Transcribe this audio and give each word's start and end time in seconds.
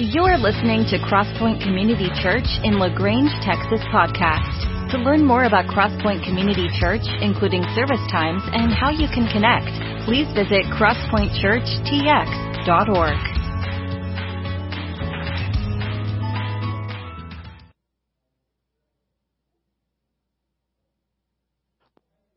You're 0.00 0.38
listening 0.38 0.84
to 0.90 0.98
Crosspoint 0.98 1.60
Community 1.60 2.08
Church 2.22 2.46
in 2.62 2.78
La 2.78 2.88
Grange, 2.88 3.32
Texas 3.42 3.80
podcast. 3.92 4.92
To 4.92 4.98
learn 4.98 5.26
more 5.26 5.42
about 5.42 5.66
Crosspoint 5.66 6.24
Community 6.24 6.68
Church, 6.78 7.02
including 7.20 7.64
service 7.74 7.98
times 8.08 8.40
and 8.52 8.72
how 8.72 8.90
you 8.90 9.08
can 9.08 9.26
connect, 9.26 9.66
please 10.06 10.28
visit 10.36 10.66
crosspointchurchtx.org. 10.70 13.18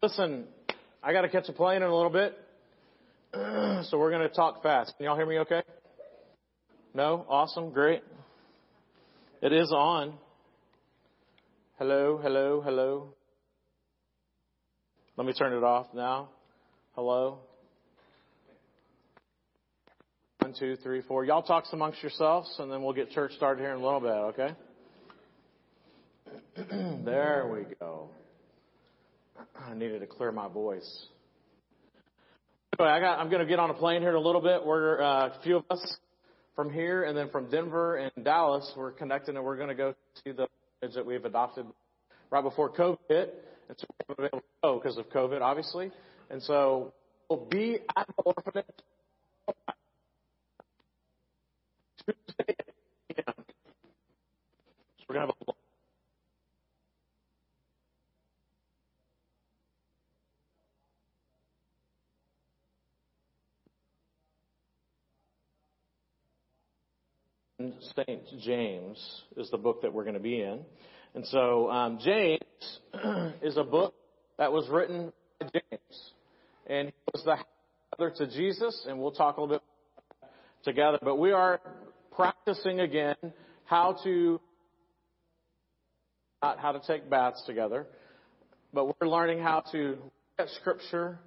Listen, 0.02 0.48
I 1.04 1.14
got 1.14 1.22
to 1.22 1.30
catch 1.30 1.48
a 1.48 1.54
plane 1.54 1.84
in 1.84 1.86
a 1.90 1.96
little 1.96 2.10
bit, 2.10 2.36
so 3.86 4.00
we're 4.00 4.10
going 4.10 4.28
to 4.28 4.34
talk 4.34 4.64
fast. 4.64 4.98
Can 4.98 5.06
y'all 5.06 5.16
hear 5.16 5.28
me 5.28 5.38
okay? 5.38 5.62
No? 6.94 7.26
Awesome. 7.30 7.72
Great. 7.72 8.04
It 9.42 9.54
is 9.54 9.72
on. 9.72 10.14
Hello, 11.78 12.20
hello, 12.22 12.62
hello. 12.62 13.14
Let 15.18 15.26
me 15.26 15.34
turn 15.34 15.54
it 15.54 15.64
off 15.64 15.88
now. 15.94 16.30
Hello. 16.94 17.40
One, 20.40 20.54
two, 20.60 20.76
three, 20.84 21.02
four. 21.02 21.24
Y'all 21.24 21.44
talk 21.44 21.64
amongst 21.72 22.02
yourselves, 22.04 22.54
and 22.60 22.72
then 22.72 22.84
we'll 22.84 22.94
get 22.94 23.12
church 23.12 23.32
started 23.34 23.62
here 23.62 23.72
in 23.72 23.82
a 23.82 23.84
little 23.84 24.00
bit, 24.00 24.10
okay? 24.10 24.56
there 27.06 27.50
we 27.52 27.76
go. 27.80 28.10
I 29.56 29.74
needed 29.74 30.00
to 30.00 30.08
clear 30.08 30.32
my 30.32 30.50
voice. 30.50 31.06
Anyway, 32.78 32.92
I 32.92 33.00
got, 33.00 33.20
I'm 33.20 33.30
going 33.30 33.42
to 33.42 33.48
get 33.48 33.60
on 33.60 33.70
a 33.70 33.76
plane 33.76 34.02
here 34.02 34.10
in 34.10 34.16
a 34.16 34.20
little 34.20 34.42
bit. 34.42 34.66
We're 34.66 35.02
uh, 35.02 35.28
a 35.28 35.42
few 35.44 35.58
of 35.58 35.64
us 35.70 35.98
from 36.56 36.72
here, 36.72 37.04
and 37.04 37.18
then 37.18 37.30
from 37.30 37.50
Denver 37.50 37.98
and 37.98 38.12
Dallas, 38.24 38.72
we're 38.76 38.92
connecting, 38.92 39.36
and 39.36 39.46
we're 39.46 39.58
going 39.58 39.70
to 39.70 39.76
go 39.76 39.94
to 40.26 40.34
the 40.34 40.48
village 40.82 40.96
that 40.96 41.06
we've 41.06 41.26
adopted 41.26 41.66
right 42.30 42.44
before 42.44 42.72
COVID 42.72 42.98
hit, 43.08 43.46
and 43.70 43.78
so 43.80 43.88
we're 44.18 44.26
able 44.26 44.40
to 44.40 44.44
go 44.64 44.80
because 44.80 44.98
of 44.98 45.10
COVID, 45.10 45.42
obviously. 45.42 45.92
And 46.30 46.42
so 46.44 46.94
we'll 47.30 47.46
be 47.46 47.80
at 47.96 48.08
the 48.08 48.24
orphanage 48.24 48.66
Tuesday 52.06 52.56
at 53.18 53.26
So 53.28 53.34
we're 55.10 55.16
going 55.16 55.28
to 55.28 55.34
have 55.34 55.48
a 55.48 55.52
St. 67.82 68.22
James 68.40 69.24
is 69.38 69.50
the 69.50 69.58
book 69.58 69.82
that 69.82 69.94
we're 69.94 70.04
going 70.04 70.16
to 70.16 70.20
be 70.20 70.42
in. 70.42 70.60
And 71.16 71.26
so 71.28 71.70
um, 71.70 72.00
James 72.04 72.40
is 73.42 73.58
a 73.58 73.64
book 73.64 73.94
that 74.38 74.52
was 74.52 74.68
written 74.70 75.12
by 75.40 75.48
James. 75.54 76.12
And 76.68 76.88
he 76.90 76.94
was 77.14 77.24
the 77.24 77.38
brother 77.98 78.14
to 78.18 78.28
Jesus, 78.28 78.86
and 78.88 79.00
we'll 79.00 79.12
talk 79.12 79.38
a 79.38 79.42
little 79.42 79.58
bit 79.58 80.30
together. 80.64 81.00
But 81.02 81.18
we 81.18 81.32
are 81.32 81.60
practicing 82.16 82.80
again 82.80 83.16
how 83.66 83.98
to 84.04 84.40
not 86.42 86.60
how 86.60 86.72
to 86.72 86.82
take 86.88 87.10
baths 87.10 87.44
together, 87.46 87.86
but 88.74 88.86
we're 88.86 89.08
learning 89.08 89.40
how 89.40 89.64
to 89.72 89.98
at 90.40 90.50
Scripture, 90.60 91.20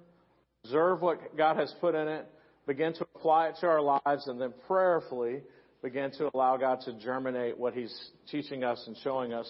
observe 0.63 1.01
what 1.01 1.37
God 1.37 1.55
has 1.57 1.73
put 1.79 1.95
in 1.95 2.07
it, 2.07 2.27
begin 2.67 2.93
to 2.93 3.07
apply 3.15 3.47
it 3.47 3.55
to 3.61 3.67
our 3.67 3.81
lives, 3.81 4.27
and 4.27 4.41
then 4.41 4.53
prayerfully 4.67 5.41
begin 5.85 6.09
to 6.09 6.31
allow 6.33 6.57
God 6.57 6.81
to 6.81 6.93
germinate 6.93 7.59
what 7.59 7.75
He's 7.75 7.95
teaching 8.31 8.63
us 8.63 8.83
and 8.87 8.97
showing 9.03 9.33
us 9.33 9.47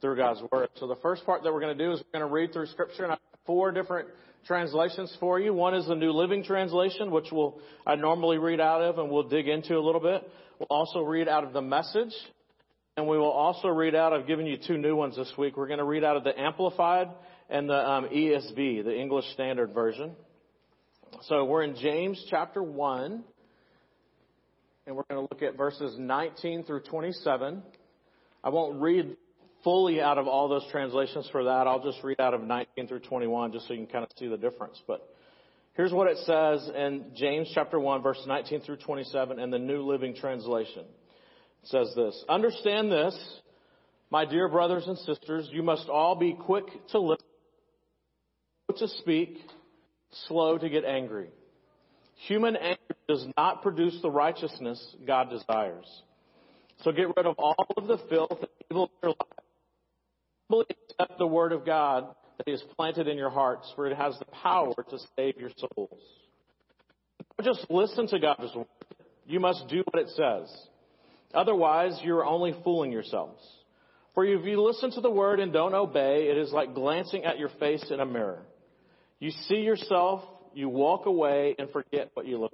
through 0.00 0.16
God's 0.16 0.40
Word. 0.52 0.68
So 0.76 0.86
the 0.86 0.94
first 1.02 1.26
part 1.26 1.42
that 1.42 1.52
we're 1.52 1.60
going 1.60 1.76
to 1.76 1.84
do 1.84 1.90
is 1.90 1.98
we're 1.98 2.20
going 2.20 2.30
to 2.30 2.32
read 2.32 2.52
through 2.52 2.66
Scripture, 2.66 3.02
and 3.02 3.10
I 3.10 3.14
have 3.16 3.40
four 3.46 3.72
different 3.72 4.06
translations 4.46 5.12
for 5.18 5.40
you. 5.40 5.52
One 5.52 5.74
is 5.74 5.84
the 5.88 5.96
New 5.96 6.12
Living 6.12 6.44
Translation, 6.44 7.10
which 7.10 7.32
we'll, 7.32 7.58
I 7.84 7.96
normally 7.96 8.38
read 8.38 8.60
out 8.60 8.80
of 8.80 8.98
and 9.00 9.10
we'll 9.10 9.28
dig 9.28 9.48
into 9.48 9.76
a 9.76 9.82
little 9.82 10.00
bit. 10.00 10.22
We'll 10.60 10.68
also 10.70 11.00
read 11.00 11.26
out 11.26 11.42
of 11.42 11.52
the 11.52 11.62
Message, 11.62 12.14
and 12.96 13.08
we 13.08 13.18
will 13.18 13.32
also 13.32 13.66
read 13.66 13.96
out, 13.96 14.12
I've 14.12 14.28
given 14.28 14.46
you 14.46 14.58
two 14.64 14.78
new 14.78 14.94
ones 14.94 15.16
this 15.16 15.32
week. 15.36 15.56
We're 15.56 15.66
going 15.66 15.80
to 15.80 15.84
read 15.84 16.04
out 16.04 16.16
of 16.16 16.22
the 16.22 16.38
Amplified 16.38 17.08
and 17.50 17.68
the 17.68 17.90
um, 17.90 18.04
ESV, 18.04 18.84
the 18.84 18.96
English 18.96 19.24
Standard 19.32 19.74
Version. 19.74 20.12
So 21.22 21.44
we're 21.44 21.64
in 21.64 21.74
James 21.74 22.24
chapter 22.30 22.62
1 22.62 23.24
and 24.86 24.96
we're 24.96 25.04
going 25.08 25.26
to 25.26 25.28
look 25.30 25.42
at 25.42 25.56
verses 25.56 25.96
19 25.98 26.64
through 26.64 26.80
27. 26.82 27.62
I 28.42 28.48
won't 28.48 28.80
read 28.80 29.16
fully 29.62 30.00
out 30.00 30.18
of 30.18 30.26
all 30.26 30.48
those 30.48 30.66
translations 30.70 31.28
for 31.30 31.44
that. 31.44 31.66
I'll 31.66 31.82
just 31.82 32.02
read 32.02 32.20
out 32.20 32.34
of 32.34 32.42
19 32.42 32.88
through 32.88 33.00
21 33.00 33.52
just 33.52 33.68
so 33.68 33.74
you 33.74 33.80
can 33.80 33.92
kind 33.92 34.04
of 34.04 34.10
see 34.18 34.26
the 34.26 34.36
difference. 34.36 34.80
But 34.86 35.08
here's 35.74 35.92
what 35.92 36.08
it 36.08 36.18
says 36.24 36.68
in 36.74 37.12
James 37.14 37.50
chapter 37.54 37.78
1 37.78 38.02
verse 38.02 38.20
19 38.26 38.62
through 38.62 38.78
27 38.78 39.38
in 39.38 39.50
the 39.50 39.58
New 39.58 39.82
Living 39.82 40.16
Translation. 40.16 40.84
It 41.62 41.68
says 41.68 41.92
this, 41.94 42.24
Understand 42.28 42.90
this, 42.90 43.16
my 44.10 44.24
dear 44.24 44.48
brothers 44.48 44.84
and 44.88 44.98
sisters, 44.98 45.48
you 45.52 45.62
must 45.62 45.88
all 45.88 46.16
be 46.16 46.32
quick 46.34 46.64
to 46.88 46.98
listen, 46.98 47.24
to 48.76 48.88
speak, 48.88 49.38
slow 50.26 50.58
to 50.58 50.68
get 50.68 50.84
angry. 50.84 51.28
Human 52.28 52.56
anger 52.56 52.78
does 53.08 53.26
not 53.36 53.62
produce 53.62 53.98
the 54.00 54.10
righteousness 54.10 54.94
God 55.06 55.30
desires. 55.30 55.86
So 56.82 56.92
get 56.92 57.08
rid 57.16 57.26
of 57.26 57.34
all 57.38 57.66
of 57.76 57.86
the 57.86 57.98
filth 58.08 58.38
and 58.38 58.48
evil 58.70 58.84
in 58.84 59.08
your 59.08 59.10
life. 59.10 59.44
Humbly 60.50 60.66
accept 60.90 61.18
the 61.18 61.26
word 61.26 61.52
of 61.52 61.66
God 61.66 62.14
that 62.38 62.44
He 62.46 62.52
has 62.52 62.62
planted 62.76 63.08
in 63.08 63.16
your 63.16 63.30
hearts, 63.30 63.72
for 63.74 63.86
it 63.86 63.96
has 63.96 64.18
the 64.18 64.24
power 64.26 64.74
to 64.74 64.98
save 65.16 65.36
your 65.36 65.50
souls. 65.56 66.00
Don't 67.38 67.54
just 67.54 67.68
listen 67.70 68.06
to 68.08 68.18
God's 68.18 68.54
word. 68.54 68.66
You 69.26 69.40
must 69.40 69.68
do 69.68 69.82
what 69.90 70.02
it 70.02 70.10
says. 70.10 70.52
Otherwise, 71.34 71.98
you're 72.02 72.24
only 72.24 72.54
fooling 72.62 72.92
yourselves. 72.92 73.42
For 74.14 74.24
if 74.24 74.44
you 74.44 74.62
listen 74.62 74.90
to 74.92 75.00
the 75.00 75.10
word 75.10 75.40
and 75.40 75.52
don't 75.52 75.74
obey, 75.74 76.28
it 76.30 76.36
is 76.36 76.52
like 76.52 76.74
glancing 76.74 77.24
at 77.24 77.38
your 77.38 77.48
face 77.58 77.84
in 77.90 78.00
a 78.00 78.06
mirror. 78.06 78.42
You 79.18 79.30
see 79.30 79.60
yourself 79.60 80.22
you 80.54 80.68
walk 80.68 81.06
away 81.06 81.54
and 81.58 81.70
forget 81.70 82.10
what 82.14 82.26
you 82.26 82.38
look. 82.38 82.52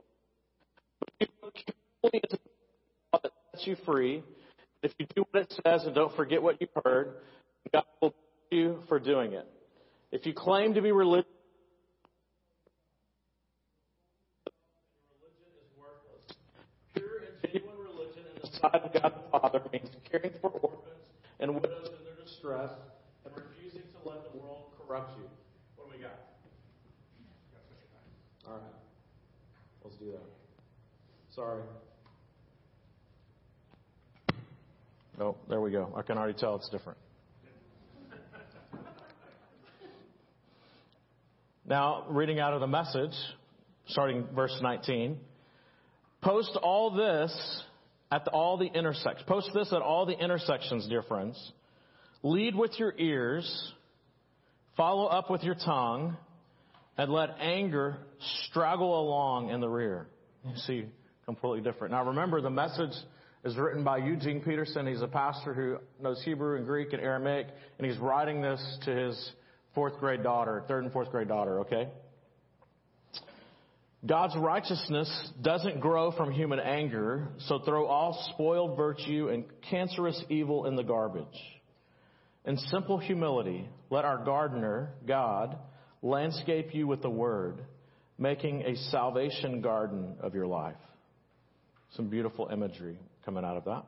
But 1.19 1.29
you 2.15 2.21
that 3.13 3.33
sets 3.53 3.67
you 3.67 3.77
free. 3.85 4.23
If 4.83 4.93
you 4.99 5.07
do 5.15 5.25
what 5.31 5.43
it 5.43 5.61
says 5.65 5.85
and 5.85 5.95
don't 5.95 6.15
forget 6.15 6.43
what 6.43 6.61
you've 6.61 6.71
heard, 6.85 7.15
God 7.73 7.85
will 8.01 8.11
bless 8.11 8.59
you 8.59 8.79
for 8.89 9.01
doing 9.01 9.33
it. 9.33 9.47
If 10.13 10.25
you 10.25 10.33
claim 10.33 10.75
to 10.75 10.83
be 10.83 10.93
religious, 10.93 11.27
Pure 16.95 17.07
and 17.43 17.53
genuine 17.53 17.77
religion 17.79 18.23
in 18.35 18.41
the 18.43 18.59
sight 18.59 18.83
of 18.83 18.93
God 18.93 19.13
the 19.15 19.39
Father 19.39 19.61
means 19.73 19.91
caring 20.11 20.33
for 20.41 20.51
orphans 20.51 21.07
and 21.41 21.55
widows 21.55 21.89
in 21.99 22.05
their 22.05 22.25
distress 22.25 22.71
and 23.25 23.35
refusing 23.37 23.83
to 23.83 24.09
let 24.09 24.33
the 24.33 24.39
world 24.39 24.73
corrupt 24.79 25.19
you. 25.19 25.25
What 25.77 25.91
do 25.91 25.97
we 25.97 26.03
got? 26.03 26.19
All 28.47 28.55
right. 28.55 28.63
Let's 29.85 29.97
do 29.97 30.07
that. 30.13 30.25
Sorry. 31.39 31.63
Oh, 35.21 35.37
there 35.49 35.61
we 35.61 35.71
go. 35.71 35.95
I 35.97 36.03
can 36.03 36.19
already 36.19 36.37
tell 36.37 36.57
it's 36.57 36.69
different. 36.69 36.99
Now, 41.65 42.07
reading 42.09 42.41
out 42.41 42.55
of 42.55 42.61
the 42.61 42.67
message, 42.67 43.13
starting 43.87 44.27
verse 44.35 44.59
19. 44.61 45.21
Post 46.23 46.59
all 46.61 46.91
this 46.91 47.63
at 48.11 48.27
all 48.27 48.57
the 48.59 48.67
intersections. 48.67 49.25
Post 49.29 49.51
this 49.55 49.73
at 49.73 49.81
all 49.81 50.07
the 50.07 50.19
intersections, 50.19 50.89
dear 50.89 51.03
friends. 51.03 51.41
Lead 52.25 52.57
with 52.57 52.77
your 52.81 52.93
ears. 52.99 53.73
Follow 54.77 55.07
up 55.07 55.31
with 55.31 55.45
your 55.45 55.55
tongue 55.55 56.17
and 56.97 57.13
let 57.13 57.37
anger 57.39 57.99
straggle 58.49 59.01
along 59.01 59.51
in 59.51 59.61
the 59.61 59.69
rear. 59.69 60.09
You 60.45 60.57
see, 60.57 60.87
completely 61.29 61.61
different. 61.61 61.93
Now 61.93 62.07
remember, 62.07 62.41
the 62.41 62.49
message 62.49 62.95
is 63.45 63.55
written 63.59 63.85
by 63.85 63.99
Eugene 63.99 64.41
Peterson. 64.41 64.87
He's 64.87 65.03
a 65.03 65.07
pastor 65.07 65.53
who 65.53 65.77
knows 66.03 66.23
Hebrew 66.25 66.57
and 66.57 66.65
Greek 66.65 66.95
and 66.95 67.03
Aramaic, 67.03 67.49
and 67.77 67.87
he's 67.87 67.99
writing 67.99 68.41
this 68.41 68.79
to 68.87 68.91
his 68.97 69.33
fourth 69.75 69.99
grade 70.01 70.23
daughter, 70.23 70.65
third 70.69 70.85
and 70.85 70.93
fourth 70.93 71.11
grade 71.11 71.29
daughter, 71.29 71.61
okay? 71.61 71.89
God's 74.07 74.37
righteousness 74.39 75.31
doesn't 75.43 75.81
grow 75.81 76.13
from 76.13 76.33
human 76.33 76.61
anger, 76.61 77.29
so 77.41 77.59
throw 77.59 77.85
all 77.85 78.31
spoiled 78.33 78.79
virtue 78.79 79.29
and 79.31 79.45
cancerous 79.69 80.25
evil 80.31 80.65
in 80.65 80.77
the 80.77 80.83
garbage. 80.83 81.27
In 82.47 82.57
simple 82.57 82.97
humility, 82.97 83.69
let 83.91 84.07
our 84.07 84.25
gardener, 84.25 84.95
God, 85.07 85.59
landscape 86.01 86.75
you 86.75 86.87
with 86.87 87.03
the 87.03 87.11
word, 87.11 87.67
making 88.17 88.63
a 88.63 88.77
salvation 88.91 89.61
garden 89.61 90.15
of 90.23 90.35
your 90.35 90.47
life. 90.47 90.77
Some 91.97 92.09
beautiful 92.09 92.49
imagery. 92.53 92.99
coming 93.25 93.45
out 93.45 93.57
of 93.57 93.65
that. 93.65 93.85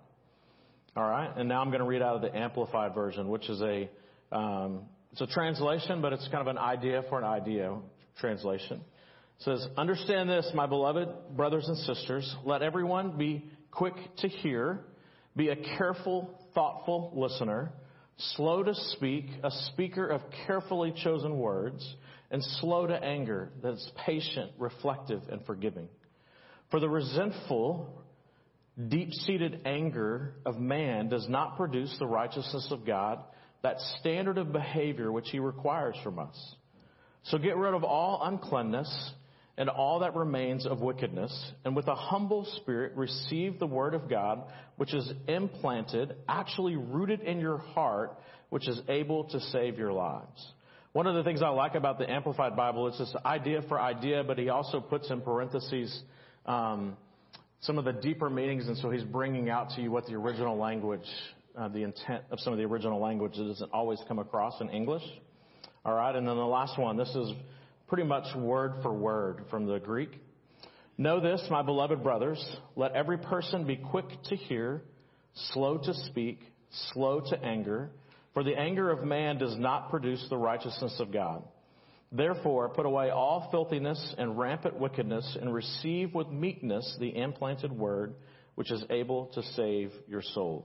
All 0.97 1.09
right, 1.09 1.31
and 1.37 1.49
now 1.49 1.61
I'm 1.61 1.69
going 1.69 1.81
to 1.81 1.87
read 1.87 2.03
out 2.03 2.17
of 2.17 2.23
the 2.23 2.37
Amplified 2.37 2.95
version, 2.95 3.29
which 3.29 3.49
is 3.49 3.63
a 3.63 3.89
um, 4.33 4.83
it's 5.13 5.21
a 5.21 5.27
translation, 5.27 6.03
but 6.03 6.13
it's 6.13 6.27
kind 6.29 6.41
of 6.41 6.47
an 6.47 6.59
idea 6.59 7.05
for 7.09 7.19
an 7.19 7.25
idea 7.25 7.77
translation. 8.19 8.81
It 9.39 9.45
says, 9.45 9.67
"Understand 9.77 10.29
this, 10.29 10.51
my 10.55 10.67
beloved 10.67 11.37
brothers 11.37 11.67
and 11.69 11.77
sisters. 11.79 12.37
Let 12.45 12.63
everyone 12.63 13.17
be 13.17 13.45
quick 13.71 13.95
to 14.19 14.29
hear, 14.29 14.81
be 15.37 15.49
a 15.49 15.57
careful, 15.79 16.39
thoughtful 16.55 17.13
listener, 17.15 17.73
slow 18.35 18.63
to 18.63 18.75
speak, 18.75 19.27
a 19.43 19.51
speaker 19.73 20.07
of 20.07 20.23
carefully 20.47 20.93
chosen 21.03 21.39
words, 21.39 21.97
and 22.31 22.43
slow 22.61 22.87
to 22.87 22.95
anger, 22.95 23.51
that 23.63 23.75
is 23.75 23.91
patient, 24.05 24.53
reflective, 24.59 25.23
and 25.31 25.45
forgiving. 25.47 25.89
For 26.71 26.81
the 26.81 26.89
resentful, 26.89 28.03
deep 28.89 29.13
seated 29.13 29.63
anger 29.65 30.35
of 30.47 30.59
man 30.59 31.09
does 31.09 31.29
not 31.29 31.57
produce 31.57 31.95
the 31.99 32.07
righteousness 32.07 32.69
of 32.71 32.87
God, 32.87 33.19
that 33.63 33.79
standard 33.99 34.39
of 34.39 34.53
behavior 34.53 35.11
which 35.11 35.29
he 35.31 35.39
requires 35.39 35.97
from 36.03 36.19
us. 36.19 36.55
So 37.25 37.39
get 37.39 37.57
rid 37.57 37.75
of 37.75 37.85
all 37.85 38.21
uncleanness 38.23 39.13
and 39.59 39.69
all 39.69 39.99
that 39.99 40.15
remains 40.15 40.65
of 40.65 40.81
wickedness, 40.81 41.53
and 41.67 41.77
with 41.77 41.87
a 41.87 41.95
humble 41.95 42.47
spirit 42.63 42.97
receive 42.97 43.59
the 43.59 43.67
word 43.67 43.93
of 43.93 44.09
God, 44.09 44.45
which 44.77 44.95
is 44.95 45.13
implanted, 45.29 46.15
actually 46.27 46.77
rooted 46.77 47.21
in 47.21 47.41
your 47.41 47.59
heart, 47.59 48.19
which 48.49 48.67
is 48.67 48.81
able 48.89 49.25
to 49.25 49.41
save 49.41 49.77
your 49.77 49.93
lives. 49.93 50.53
One 50.93 51.07
of 51.07 51.15
the 51.15 51.23
things 51.25 51.43
I 51.43 51.49
like 51.49 51.75
about 51.75 51.99
the 51.99 52.11
Amplified 52.11 52.57
Bible 52.57 52.89
is 52.89 52.99
this 52.99 53.15
idea 53.25 53.61
for 53.69 53.79
idea, 53.79 54.25
but 54.25 54.39
he 54.39 54.49
also 54.49 54.81
puts 54.81 55.11
in 55.11 55.21
parentheses 55.21 56.03
um, 56.47 56.97
some 57.61 57.79
of 57.79 57.85
the 57.85 57.93
deeper 57.93 58.31
meanings, 58.31 58.67
and 58.69 58.77
so 58.79 58.91
he's 58.91 59.05
bringing 59.05 59.51
out 59.51 59.71
to 59.71 59.83
you 59.83 59.91
what 59.91 60.07
the 60.07 60.15
original 60.15 60.57
language, 60.57 61.07
uh, 61.57 61.69
the 61.69 61.83
intent 61.83 62.25
of 62.31 62.41
some 62.41 62.53
of 62.53 62.59
the 62.59 62.65
original 62.65 63.01
language 63.01 63.37
that 63.37 63.45
doesn't 63.45 63.73
always 63.73 63.99
come 64.09 64.19
across 64.19 64.61
in 64.61 64.71
English. 64.71 65.03
All 65.85 65.95
right, 65.95 66.15
and 66.15 66.27
then 66.27 66.37
the 66.37 66.43
last 66.43 66.79
one. 66.79 66.97
This 66.97 67.15
is 67.15 67.33
pretty 67.89 68.05
much 68.05 68.35
word 68.37 68.75
for 68.83 68.93
word 68.93 69.45
from 69.51 69.67
the 69.67 69.79
Greek. 69.79 70.11
Know 70.97 71.21
this, 71.21 71.43
my 71.51 71.63
beloved 71.63 72.03
brothers, 72.03 72.45
let 72.77 72.93
every 72.93 73.19
person 73.19 73.67
be 73.67 73.77
quick 73.77 74.05
to 74.25 74.37
hear, 74.37 74.83
slow 75.53 75.79
to 75.79 75.95
speak, 76.07 76.41
slow 76.93 77.21
to 77.21 77.43
anger, 77.43 77.91
for 78.35 78.45
the 78.45 78.55
anger 78.59 78.91
of 78.91 79.03
man 79.03 79.39
does 79.39 79.57
not 79.57 79.91
produce 79.91 80.25
the 80.29 80.37
righteousness 80.37 80.95
of 81.01 81.13
God. 81.13 81.43
Therefore, 82.13 82.69
put 82.71 82.87
away 82.87 83.11
all 83.11 83.49
filthiness 83.51 84.15
and 84.19 84.37
rampant 84.39 84.79
wickedness 84.79 85.37
and 85.41 85.55
receive 85.55 86.13
with 86.13 86.29
meekness 86.29 86.97
the 86.99 87.17
implanted 87.17 87.71
word, 87.71 88.15
which 88.57 88.73
is 88.73 88.85
able 88.91 89.27
to 89.35 89.43
save 89.55 89.93
your 90.09 90.23
souls. 90.23 90.65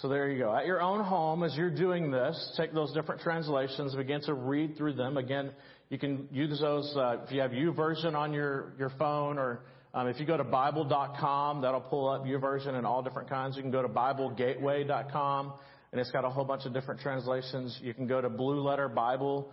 So 0.00 0.08
there 0.08 0.30
you 0.30 0.38
go. 0.38 0.54
At 0.54 0.66
your 0.66 0.80
own 0.80 1.04
home, 1.04 1.42
as 1.42 1.54
you're 1.56 1.74
doing 1.74 2.10
this, 2.10 2.54
take 2.56 2.72
those 2.72 2.92
different 2.92 3.20
translations, 3.20 3.94
begin 3.94 4.22
to 4.22 4.34
read 4.34 4.76
through 4.76 4.94
them. 4.94 5.16
Again, 5.16 5.50
you 5.90 5.98
can 5.98 6.28
use 6.30 6.60
those 6.60 6.94
uh, 6.96 7.18
if 7.24 7.32
you 7.32 7.40
have 7.40 7.52
U 7.52 7.72
YouVersion 7.72 8.14
on 8.14 8.32
your, 8.32 8.72
your 8.78 8.90
phone, 8.98 9.36
or 9.36 9.64
um, 9.92 10.06
if 10.06 10.20
you 10.20 10.24
go 10.24 10.36
to 10.36 10.44
Bible.com, 10.44 11.62
that'll 11.62 11.80
pull 11.80 12.08
up 12.08 12.24
U 12.24 12.38
YouVersion 12.38 12.74
and 12.74 12.86
all 12.86 13.02
different 13.02 13.28
kinds. 13.28 13.56
You 13.56 13.62
can 13.62 13.72
go 13.72 13.82
to 13.82 13.88
BibleGateway.com, 13.88 15.52
and 15.92 16.00
it's 16.00 16.10
got 16.10 16.24
a 16.24 16.30
whole 16.30 16.44
bunch 16.44 16.64
of 16.66 16.72
different 16.72 17.00
translations. 17.00 17.78
You 17.82 17.94
can 17.94 18.06
go 18.06 18.20
to 18.20 18.28
Blue 18.28 18.60
Letter 18.60 18.88
Bible 18.88 19.52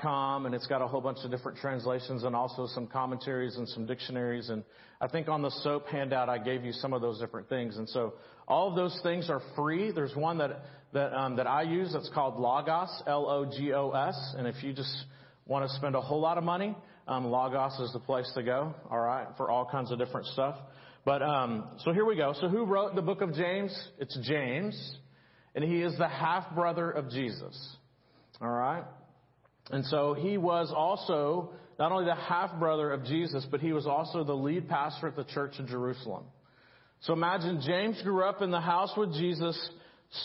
com, 0.00 0.46
and 0.46 0.54
it's 0.54 0.66
got 0.66 0.82
a 0.82 0.86
whole 0.86 1.00
bunch 1.00 1.18
of 1.24 1.30
different 1.30 1.58
translations 1.58 2.24
and 2.24 2.34
also 2.34 2.66
some 2.66 2.86
commentaries 2.86 3.56
and 3.56 3.68
some 3.68 3.86
dictionaries. 3.86 4.48
And 4.48 4.64
I 5.00 5.08
think 5.08 5.28
on 5.28 5.42
the 5.42 5.50
soap 5.62 5.86
handout, 5.88 6.28
I 6.28 6.38
gave 6.38 6.64
you 6.64 6.72
some 6.72 6.92
of 6.92 7.00
those 7.00 7.20
different 7.20 7.48
things. 7.48 7.76
And 7.76 7.88
so 7.88 8.14
all 8.46 8.68
of 8.68 8.76
those 8.76 8.98
things 9.02 9.30
are 9.30 9.40
free. 9.56 9.92
There's 9.92 10.14
one 10.16 10.38
that 10.38 10.62
that 10.94 11.14
um, 11.14 11.36
that 11.36 11.46
I 11.46 11.62
use 11.62 11.92
that's 11.92 12.10
called 12.14 12.40
Logos, 12.40 13.02
L-O-G-O-S. 13.06 14.34
And 14.38 14.46
if 14.46 14.62
you 14.62 14.72
just 14.72 14.94
want 15.46 15.68
to 15.68 15.76
spend 15.76 15.94
a 15.94 16.00
whole 16.00 16.20
lot 16.20 16.38
of 16.38 16.44
money, 16.44 16.74
um, 17.06 17.26
Logos 17.26 17.78
is 17.80 17.92
the 17.92 18.00
place 18.00 18.30
to 18.34 18.42
go. 18.42 18.74
All 18.90 19.00
right, 19.00 19.26
for 19.36 19.50
all 19.50 19.68
kinds 19.70 19.92
of 19.92 19.98
different 19.98 20.26
stuff. 20.28 20.56
But 21.04 21.22
um, 21.22 21.68
so 21.84 21.92
here 21.92 22.04
we 22.04 22.16
go. 22.16 22.34
So 22.40 22.48
who 22.48 22.64
wrote 22.64 22.94
the 22.94 23.02
book 23.02 23.20
of 23.20 23.34
James? 23.34 23.78
It's 23.98 24.18
James, 24.26 24.98
and 25.58 25.68
he 25.68 25.82
is 25.82 25.98
the 25.98 26.06
half 26.06 26.54
brother 26.54 26.88
of 26.88 27.10
Jesus. 27.10 27.76
All 28.40 28.48
right. 28.48 28.84
And 29.72 29.84
so 29.86 30.14
he 30.14 30.38
was 30.38 30.72
also 30.72 31.50
not 31.80 31.90
only 31.90 32.04
the 32.04 32.14
half 32.14 32.56
brother 32.60 32.92
of 32.92 33.04
Jesus, 33.04 33.44
but 33.50 33.58
he 33.58 33.72
was 33.72 33.84
also 33.84 34.22
the 34.22 34.34
lead 34.34 34.68
pastor 34.68 35.08
at 35.08 35.16
the 35.16 35.24
church 35.24 35.54
in 35.58 35.66
Jerusalem. 35.66 36.22
So 37.00 37.12
imagine 37.12 37.60
James 37.66 38.00
grew 38.04 38.22
up 38.22 38.40
in 38.40 38.52
the 38.52 38.60
house 38.60 38.92
with 38.96 39.12
Jesus, 39.14 39.70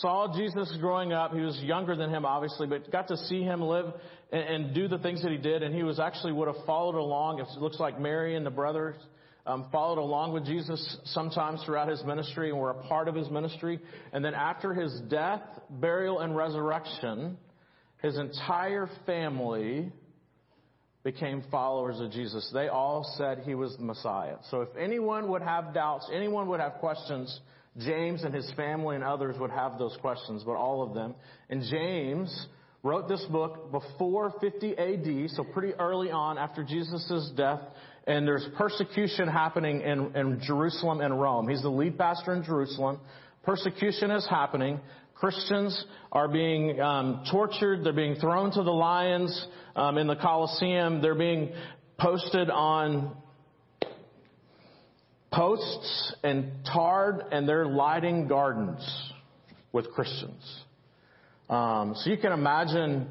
saw 0.01 0.31
Jesus 0.38 0.71
growing 0.80 1.13
up. 1.13 1.33
He 1.33 1.41
was 1.41 1.59
younger 1.63 1.95
than 1.95 2.12
him, 2.12 2.25
obviously, 2.25 2.68
but 2.68 2.91
got 2.91 3.07
to 3.07 3.18
see 3.18 3.41
him 3.41 3.59
live 3.59 3.88
and, 4.31 4.44
and 4.44 4.75
do 4.75 4.88
the 4.88 5.00
things 5.00 5.24
that 5.24 5.31
he 5.31 5.39
did. 5.39 5.63
And 5.63 5.74
he 5.74 5.81
was 5.81 6.00
actually 6.00 6.33
would 6.33 6.47
have 6.47 6.63
followed 6.68 6.94
along. 6.94 7.39
It 7.39 7.47
looks 7.59 7.79
like 7.79 8.00
Mary 8.00 8.36
and 8.36 8.45
the 8.45 8.51
brothers 8.51 8.97
um, 9.45 9.68
followed 9.72 10.00
along 10.00 10.34
with 10.34 10.45
Jesus 10.45 10.98
sometimes 11.06 11.62
throughout 11.63 11.90
his 11.90 12.04
ministry 12.04 12.50
and 12.50 12.57
were 12.57 12.72
a 12.72 12.84
part 12.88 13.07
of 13.07 13.16
his 13.16 13.30
ministry. 13.30 13.80
And 14.13 14.24
then 14.24 14.34
after 14.34 14.74
his 14.74 15.01
death, 15.10 15.42
burial, 15.69 16.19
and 16.19 16.36
resurrection, 16.36 17.38
his 18.01 18.18
entire 18.18 18.90
family 19.06 19.92
became 21.04 21.44
followers 21.51 22.00
of 22.00 22.12
Jesus. 22.12 22.50
They 22.54 22.69
all 22.69 23.04
said 23.18 23.40
he 23.40 23.56
was 23.56 23.75
the 23.75 23.84
Messiah. 23.84 24.38
So 24.50 24.62
if 24.62 24.69
anyone 24.80 25.28
would 25.30 25.42
have 25.42 25.74
doubts, 25.74 26.10
anyone 26.13 26.48
would 26.48 26.62
have 26.62 26.75
questions, 26.75 27.42
James 27.78 28.24
and 28.24 28.34
his 28.34 28.50
family 28.56 28.96
and 28.96 29.04
others 29.04 29.36
would 29.39 29.51
have 29.51 29.78
those 29.78 29.98
questions, 30.00 30.44
but 30.46 30.54
all 30.54 30.81
of 30.81 30.94
them. 30.94 31.16
And 31.50 31.63
James 31.69 32.48
wrote 32.83 33.07
this 33.07 33.24
book 33.31 33.71
before 33.71 34.33
50 34.41 34.77
AD, 34.77 35.30
so 35.31 35.44
pretty 35.44 35.74
early 35.75 36.12
on 36.12 36.38
after 36.38 36.63
Jesus' 36.63 37.31
death, 37.35 37.62
and 38.06 38.27
there's 38.27 38.45
persecution 38.57 39.30
happening 39.30 39.81
in, 39.81 40.13
in 40.15 40.41
Jerusalem 40.44 41.00
and 41.00 41.19
Rome. 41.19 41.47
He's 41.47 41.62
the 41.62 41.69
lead 41.69 41.97
pastor 41.97 42.33
in 42.33 42.44
Jerusalem. 42.44 43.00
Persecution 43.44 44.12
is 44.12 44.27
happening. 44.30 44.81
Christians 45.15 45.85
are 46.12 46.27
being 46.27 46.81
um, 46.81 47.24
tortured. 47.31 47.85
They're 47.85 47.94
being 47.94 48.15
thrown 48.15 48.51
to 48.51 48.63
the 48.63 48.71
lions 48.71 49.47
um, 49.77 49.97
in 49.97 50.07
the 50.07 50.18
Colosseum. 50.18 51.01
They're 51.01 51.15
being 51.15 51.53
posted 51.97 52.50
on 52.50 53.15
posts 55.31 56.15
and 56.24 56.51
tarred, 56.65 57.24
and 57.31 57.47
they're 57.47 57.65
lighting 57.65 58.27
gardens 58.27 58.86
with 59.72 59.89
Christians. 59.91 60.62
Um, 61.53 61.93
so 61.95 62.10
you 62.10 62.17
can 62.17 62.31
imagine 62.31 63.07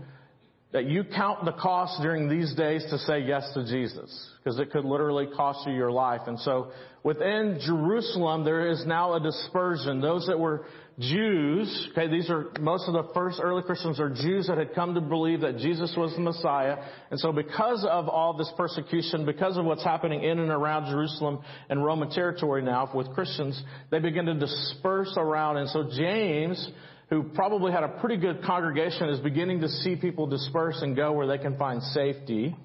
that 0.72 0.86
you 0.86 1.04
count 1.04 1.44
the 1.44 1.52
cost 1.52 2.02
during 2.02 2.28
these 2.28 2.54
days 2.54 2.84
to 2.90 2.98
say 2.98 3.20
yes 3.20 3.48
to 3.54 3.64
Jesus, 3.64 4.30
because 4.42 4.58
it 4.58 4.72
could 4.72 4.84
literally 4.84 5.28
cost 5.36 5.64
you 5.66 5.74
your 5.74 5.92
life. 5.92 6.22
And 6.26 6.40
so 6.40 6.72
within 7.04 7.60
Jerusalem, 7.64 8.44
there 8.44 8.70
is 8.70 8.84
now 8.84 9.14
a 9.14 9.20
dispersion. 9.20 10.00
Those 10.00 10.26
that 10.26 10.38
were 10.38 10.64
Jews, 10.98 11.88
okay, 11.92 12.08
these 12.08 12.28
are, 12.30 12.46
most 12.58 12.88
of 12.88 12.94
the 12.94 13.12
first 13.14 13.38
early 13.40 13.62
Christians 13.62 14.00
are 14.00 14.08
Jews 14.08 14.48
that 14.48 14.58
had 14.58 14.74
come 14.74 14.94
to 14.94 15.00
believe 15.00 15.42
that 15.42 15.58
Jesus 15.58 15.94
was 15.96 16.12
the 16.14 16.20
Messiah. 16.20 16.78
And 17.10 17.20
so 17.20 17.32
because 17.32 17.86
of 17.88 18.08
all 18.08 18.36
this 18.36 18.50
persecution, 18.56 19.24
because 19.24 19.56
of 19.56 19.64
what's 19.66 19.84
happening 19.84 20.24
in 20.24 20.38
and 20.38 20.50
around 20.50 20.90
Jerusalem 20.90 21.40
and 21.68 21.84
Roman 21.84 22.10
territory 22.10 22.62
now 22.62 22.90
with 22.92 23.12
Christians, 23.14 23.62
they 23.90 24.00
begin 24.00 24.26
to 24.26 24.34
disperse 24.34 25.14
around. 25.16 25.58
And 25.58 25.68
so 25.68 25.88
James, 25.94 26.70
who 27.12 27.22
probably 27.22 27.70
had 27.70 27.82
a 27.82 27.88
pretty 27.88 28.16
good 28.16 28.42
congregation, 28.42 29.10
is 29.10 29.20
beginning 29.20 29.60
to 29.60 29.68
see 29.68 29.96
people 29.96 30.26
disperse 30.26 30.80
and 30.80 30.96
go 30.96 31.12
where 31.12 31.26
they 31.26 31.36
can 31.36 31.58
find 31.58 31.82
safety 31.82 32.56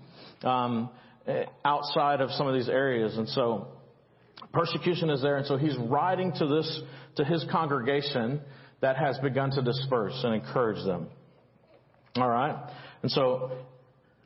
um, 0.42 0.90
outside 1.66 2.22
of 2.22 2.32
some 2.32 2.48
of 2.48 2.54
these 2.54 2.70
areas. 2.70 3.18
And 3.18 3.28
so 3.28 3.68
persecution 4.54 5.10
is 5.10 5.22
there, 5.22 5.36
and 5.36 5.46
so 5.46 5.58
he's 5.58 5.76
writing 5.78 6.32
to 6.38 6.48
this 6.48 6.82
to 7.18 7.26
his 7.26 7.46
congregation 7.52 8.40
that 8.80 8.96
has 8.96 9.18
begun 9.18 9.52
to 9.52 9.62
disperse 9.62 10.18
and 10.24 10.36
encourage 10.36 10.82
them. 10.86 11.08
All 12.16 12.30
right, 12.30 12.56
and 13.02 13.12
so 13.12 13.52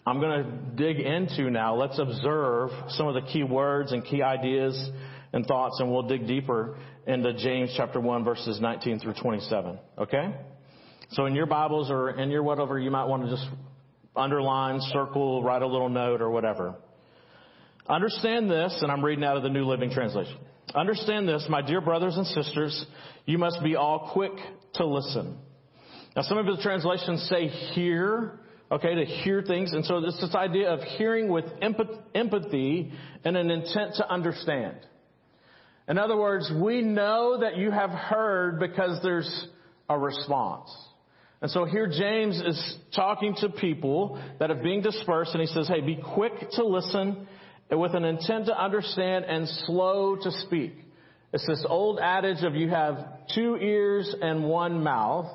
I'm 0.05 0.19
going 0.19 0.43
to 0.43 0.51
dig 0.75 1.03
into 1.03 1.49
now. 1.49 1.73
Let's 1.73 1.97
observe 1.97 2.69
some 2.89 3.07
of 3.07 3.15
the 3.15 3.23
key 3.23 3.41
words 3.41 3.91
and 3.91 4.05
key 4.05 4.21
ideas 4.21 4.87
and 5.33 5.45
thoughts, 5.45 5.79
and 5.79 5.91
we'll 5.91 6.03
dig 6.03 6.27
deeper 6.27 6.77
into 7.07 7.33
James 7.33 7.73
chapter 7.75 7.99
1, 7.99 8.23
verses 8.23 8.59
19 8.59 8.99
through 8.99 9.13
27. 9.21 9.79
Okay? 9.97 10.35
So 11.11 11.25
in 11.25 11.35
your 11.35 11.45
Bibles 11.45 11.89
or 11.89 12.11
in 12.11 12.29
your 12.29 12.43
whatever, 12.43 12.79
you 12.79 12.91
might 12.91 13.05
want 13.05 13.23
to 13.23 13.29
just 13.29 13.45
underline, 14.15 14.79
circle, 14.91 15.43
write 15.43 15.61
a 15.61 15.67
little 15.67 15.89
note 15.89 16.21
or 16.21 16.29
whatever. 16.29 16.75
Understand 17.87 18.49
this, 18.49 18.77
and 18.81 18.91
I'm 18.91 19.03
reading 19.03 19.23
out 19.23 19.37
of 19.37 19.43
the 19.43 19.49
New 19.49 19.65
Living 19.65 19.89
Translation. 19.91 20.37
Understand 20.75 21.27
this, 21.27 21.45
my 21.49 21.61
dear 21.61 21.81
brothers 21.81 22.15
and 22.15 22.25
sisters, 22.27 22.85
you 23.25 23.37
must 23.37 23.61
be 23.63 23.75
all 23.75 24.11
quick 24.13 24.31
to 24.75 24.85
listen. 24.85 25.37
Now 26.15 26.21
some 26.21 26.37
of 26.37 26.45
the 26.45 26.61
translations 26.61 27.27
say 27.29 27.47
hear, 27.47 28.39
okay, 28.71 28.95
to 28.95 29.05
hear 29.05 29.41
things, 29.41 29.73
and 29.73 29.83
so 29.85 29.97
it's 29.97 30.21
this 30.21 30.35
idea 30.35 30.69
of 30.69 30.81
hearing 30.97 31.29
with 31.29 31.45
empathy 31.61 32.91
and 33.25 33.35
an 33.35 33.49
intent 33.49 33.95
to 33.95 34.09
understand. 34.09 34.77
In 35.91 35.97
other 35.97 36.15
words, 36.15 36.49
we 36.55 36.81
know 36.81 37.39
that 37.41 37.57
you 37.57 37.69
have 37.69 37.89
heard 37.89 38.61
because 38.61 39.01
there's 39.03 39.47
a 39.89 39.99
response. 39.99 40.73
And 41.41 41.51
so 41.51 41.65
here 41.65 41.85
James 41.85 42.39
is 42.39 42.77
talking 42.95 43.35
to 43.41 43.49
people 43.49 44.17
that 44.39 44.49
are 44.49 44.63
being 44.63 44.81
dispersed 44.81 45.33
and 45.33 45.41
he 45.41 45.47
says, 45.47 45.67
hey, 45.67 45.81
be 45.81 45.97
quick 46.15 46.31
to 46.51 46.65
listen 46.65 47.27
with 47.69 47.93
an 47.93 48.05
intent 48.05 48.45
to 48.45 48.57
understand 48.57 49.25
and 49.25 49.45
slow 49.65 50.15
to 50.15 50.31
speak. 50.47 50.71
It's 51.33 51.45
this 51.45 51.65
old 51.67 51.99
adage 51.99 52.41
of 52.45 52.55
you 52.55 52.69
have 52.69 52.95
two 53.35 53.57
ears 53.57 54.15
and 54.21 54.45
one 54.45 54.81
mouth. 54.81 55.29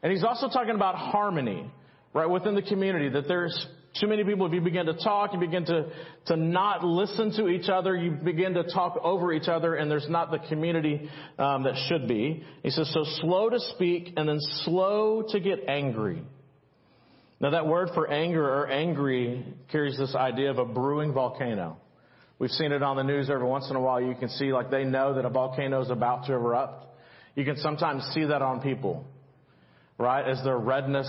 And 0.00 0.12
he's 0.12 0.22
also 0.22 0.48
talking 0.48 0.76
about 0.76 0.94
harmony, 0.94 1.68
right, 2.14 2.30
within 2.30 2.54
the 2.54 2.62
community, 2.62 3.08
that 3.08 3.26
there's 3.26 3.66
too 4.00 4.06
many 4.06 4.24
people, 4.24 4.46
if 4.46 4.52
you 4.52 4.60
begin 4.60 4.86
to 4.86 4.94
talk, 4.94 5.32
you 5.32 5.40
begin 5.40 5.64
to, 5.66 5.90
to 6.26 6.36
not 6.36 6.84
listen 6.84 7.32
to 7.36 7.48
each 7.48 7.68
other, 7.68 7.96
you 7.96 8.10
begin 8.10 8.54
to 8.54 8.64
talk 8.64 8.98
over 9.02 9.32
each 9.32 9.48
other, 9.48 9.74
and 9.74 9.90
there's 9.90 10.08
not 10.08 10.30
the 10.30 10.38
community 10.48 11.08
um, 11.38 11.64
that 11.64 11.74
should 11.88 12.08
be. 12.08 12.44
He 12.62 12.70
says, 12.70 12.90
so 12.92 13.04
slow 13.20 13.48
to 13.50 13.58
speak 13.74 14.12
and 14.16 14.28
then 14.28 14.38
slow 14.64 15.24
to 15.28 15.40
get 15.40 15.68
angry. 15.68 16.22
Now 17.40 17.50
that 17.50 17.66
word 17.66 17.90
for 17.94 18.10
anger 18.10 18.44
or 18.44 18.68
angry 18.68 19.44
carries 19.70 19.96
this 19.96 20.14
idea 20.14 20.50
of 20.50 20.58
a 20.58 20.64
brewing 20.64 21.12
volcano. 21.12 21.76
We've 22.38 22.50
seen 22.50 22.72
it 22.72 22.82
on 22.82 22.96
the 22.96 23.02
news 23.02 23.30
every 23.30 23.46
once 23.46 23.68
in 23.70 23.76
a 23.76 23.80
while. 23.80 24.00
You 24.00 24.14
can 24.14 24.28
see 24.28 24.52
like 24.52 24.70
they 24.70 24.84
know 24.84 25.14
that 25.14 25.24
a 25.24 25.30
volcano 25.30 25.80
is 25.82 25.90
about 25.90 26.26
to 26.26 26.32
erupt. 26.32 26.86
You 27.34 27.44
can 27.44 27.56
sometimes 27.56 28.02
see 28.14 28.24
that 28.24 28.42
on 28.42 28.60
people, 28.60 29.04
right? 29.98 30.28
As 30.28 30.42
their 30.42 30.58
redness 30.58 31.08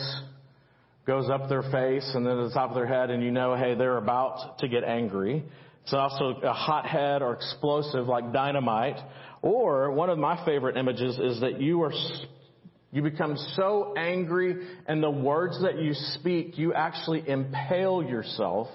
goes 1.10 1.28
up 1.28 1.50
their 1.50 1.64
face 1.64 2.08
and 2.14 2.24
then 2.24 2.38
to 2.38 2.44
the 2.44 2.54
top 2.54 2.70
of 2.70 2.76
their 2.76 2.86
head 2.86 3.10
and 3.10 3.24
you 3.24 3.32
know, 3.32 3.56
hey, 3.56 3.74
they're 3.74 3.98
about 3.98 4.60
to 4.60 4.68
get 4.68 4.84
angry. 4.84 5.44
It's 5.82 5.92
also 5.92 6.40
a 6.44 6.54
hot 6.54 6.86
head 6.86 7.24
or 7.24 7.34
explosive 7.34 8.06
like 8.06 8.32
dynamite. 8.32 8.98
Or 9.42 9.92
one 9.92 10.12
of 10.12 10.20
my 10.20 10.46
favorite 10.46 10.78
images 10.78 11.18
is 11.18 11.42
that 11.42 11.60
you 11.60 11.82
are, 11.82 11.92
you 12.92 13.02
become 13.02 13.38
so 13.56 13.96
angry 13.98 14.68
and 14.86 15.02
the 15.02 15.10
words 15.10 15.60
that 15.64 15.80
you 15.82 15.96
speak, 15.96 16.60
you 16.60 16.76
actually 16.76 17.28
impale 17.28 18.04
yourself 18.04 18.68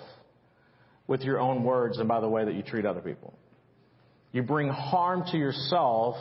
with 1.07 1.21
your 1.21 1.39
own 1.39 1.63
words 1.63 1.99
and 1.99 2.09
by 2.09 2.19
the 2.19 2.29
way 2.29 2.45
that 2.45 2.55
you 2.57 2.65
treat 2.65 2.85
other 2.85 3.01
people. 3.01 3.39
You 4.33 4.43
bring 4.43 4.71
harm 4.71 5.23
to 5.31 5.37
yourself 5.39 6.17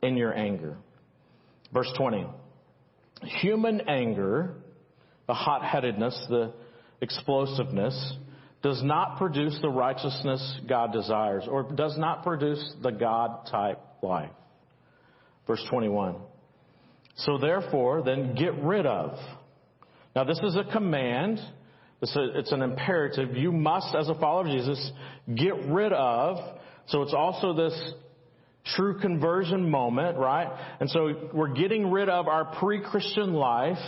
in 0.00 0.16
your 0.16 0.32
anger. 0.32 0.78
Verse 1.70 1.92
20. 1.98 2.26
Human 3.42 3.82
anger 3.82 4.54
the 5.26 5.34
hot-headedness, 5.34 6.26
the 6.28 6.52
explosiveness, 7.00 8.14
does 8.62 8.82
not 8.82 9.18
produce 9.18 9.58
the 9.60 9.68
righteousness 9.68 10.60
God 10.68 10.92
desires 10.92 11.44
or 11.48 11.64
does 11.74 11.98
not 11.98 12.22
produce 12.22 12.74
the 12.82 12.90
God 12.90 13.46
type 13.50 13.78
life. 14.02 14.30
Verse 15.46 15.62
21. 15.68 16.16
So 17.16 17.38
therefore, 17.38 18.02
then 18.02 18.34
get 18.34 18.54
rid 18.62 18.86
of. 18.86 19.18
Now 20.16 20.24
this 20.24 20.40
is 20.42 20.56
a 20.56 20.64
command. 20.72 21.40
It's 22.00 22.52
an 22.52 22.62
imperative. 22.62 23.36
You 23.36 23.52
must, 23.52 23.94
as 23.94 24.08
a 24.08 24.14
follower 24.14 24.46
of 24.46 24.48
Jesus, 24.48 24.92
get 25.34 25.54
rid 25.66 25.92
of. 25.92 26.38
So 26.88 27.02
it's 27.02 27.14
also 27.14 27.54
this 27.54 27.94
true 28.76 28.98
conversion 28.98 29.70
moment, 29.70 30.18
right? 30.18 30.48
And 30.80 30.90
so 30.90 31.28
we're 31.32 31.52
getting 31.52 31.90
rid 31.90 32.08
of 32.08 32.28
our 32.28 32.46
pre-Christian 32.56 33.34
life 33.34 33.78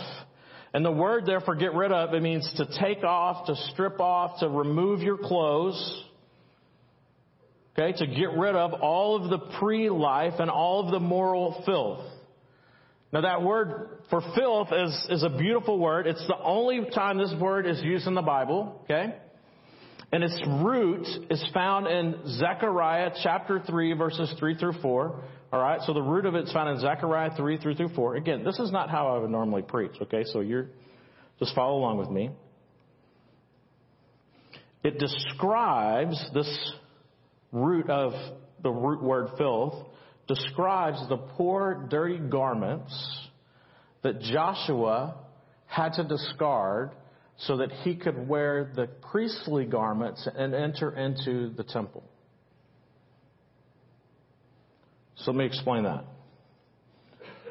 and 0.77 0.85
the 0.85 0.91
word 0.91 1.25
therefore 1.25 1.55
get 1.55 1.73
rid 1.73 1.91
of, 1.91 2.13
it 2.13 2.21
means 2.21 2.47
to 2.57 2.67
take 2.79 3.03
off, 3.03 3.47
to 3.47 3.55
strip 3.71 3.99
off, 3.99 4.41
to 4.41 4.47
remove 4.47 5.01
your 5.01 5.17
clothes. 5.17 6.03
Okay, 7.73 7.97
to 7.97 8.05
get 8.05 8.37
rid 8.37 8.53
of 8.53 8.73
all 8.73 9.15
of 9.15 9.31
the 9.31 9.39
pre-life 9.57 10.35
and 10.37 10.51
all 10.51 10.85
of 10.85 10.91
the 10.91 10.99
moral 10.99 11.63
filth. 11.65 12.05
Now 13.11 13.21
that 13.21 13.41
word 13.41 14.03
for 14.11 14.21
filth 14.35 14.67
is, 14.71 15.07
is 15.09 15.23
a 15.23 15.35
beautiful 15.35 15.79
word. 15.79 16.05
It's 16.05 16.23
the 16.27 16.37
only 16.43 16.87
time 16.93 17.17
this 17.17 17.33
word 17.41 17.65
is 17.65 17.81
used 17.81 18.05
in 18.05 18.13
the 18.13 18.21
Bible, 18.21 18.79
okay? 18.83 19.15
And 20.11 20.23
its 20.23 20.39
root 20.61 21.07
is 21.31 21.43
found 21.55 21.87
in 21.87 22.37
Zechariah 22.37 23.13
chapter 23.23 23.63
3 23.65 23.93
verses 23.93 24.31
3 24.37 24.59
through 24.59 24.79
4. 24.79 25.23
All 25.51 25.61
right, 25.61 25.79
so 25.81 25.93
the 25.93 26.01
root 26.01 26.25
of 26.25 26.35
it's 26.35 26.51
found 26.51 26.69
in 26.69 26.79
Zechariah 26.79 27.31
3 27.37 27.57
3 27.57 27.75
through 27.75 27.89
4. 27.95 28.15
Again, 28.15 28.43
this 28.43 28.59
is 28.59 28.69
not 28.71 28.89
how 28.89 29.07
I 29.15 29.17
would 29.17 29.29
normally 29.29 29.61
preach, 29.61 29.93
okay? 30.01 30.23
So 30.25 30.41
you're, 30.41 30.67
just 31.39 31.55
follow 31.55 31.77
along 31.77 31.99
with 31.99 32.09
me. 32.09 32.31
It 34.83 34.99
describes 34.99 36.21
this 36.33 36.73
root 37.53 37.89
of 37.89 38.11
the 38.61 38.69
root 38.69 39.01
word 39.01 39.29
filth, 39.37 39.85
describes 40.27 40.97
the 41.07 41.17
poor, 41.17 41.87
dirty 41.89 42.17
garments 42.17 42.93
that 44.03 44.19
Joshua 44.19 45.15
had 45.65 45.93
to 45.93 46.03
discard 46.03 46.91
so 47.37 47.57
that 47.57 47.71
he 47.83 47.95
could 47.95 48.27
wear 48.27 48.71
the 48.75 48.87
priestly 49.11 49.65
garments 49.65 50.27
and 50.35 50.53
enter 50.53 50.95
into 50.95 51.53
the 51.55 51.63
temple. 51.63 52.03
So 55.17 55.31
let 55.31 55.37
me 55.37 55.45
explain 55.45 55.83
that. 55.83 56.05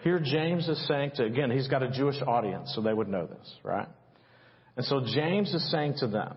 Here 0.03 0.21
James 0.23 0.69
is 0.69 0.87
saying 0.87 1.13
to, 1.17 1.25
again, 1.25 1.51
he's 1.51 1.67
got 1.67 1.83
a 1.83 1.91
Jewish 1.91 2.21
audience, 2.27 2.73
so 2.75 2.81
they 2.81 2.93
would 2.93 3.09
know 3.09 3.27
this, 3.27 3.55
right? 3.65 3.89
And 4.77 4.87
so 4.87 5.01
James 5.15 5.53
is 5.53 5.69
saying 5.71 5.95
to 5.99 6.07
them, 6.07 6.37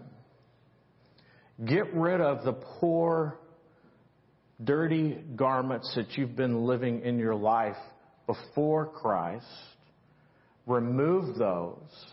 get 1.63 1.93
rid 1.93 2.19
of 2.19 2.43
the 2.45 2.53
poor, 2.53 3.37
dirty 4.63 5.19
garments 5.35 5.91
that 5.95 6.17
you've 6.17 6.35
been 6.35 6.65
living 6.65 7.01
in 7.01 7.19
your 7.19 7.35
life 7.35 7.77
before 8.25 8.87
Christ. 8.87 9.45
Remove 10.65 11.35
those 11.37 12.05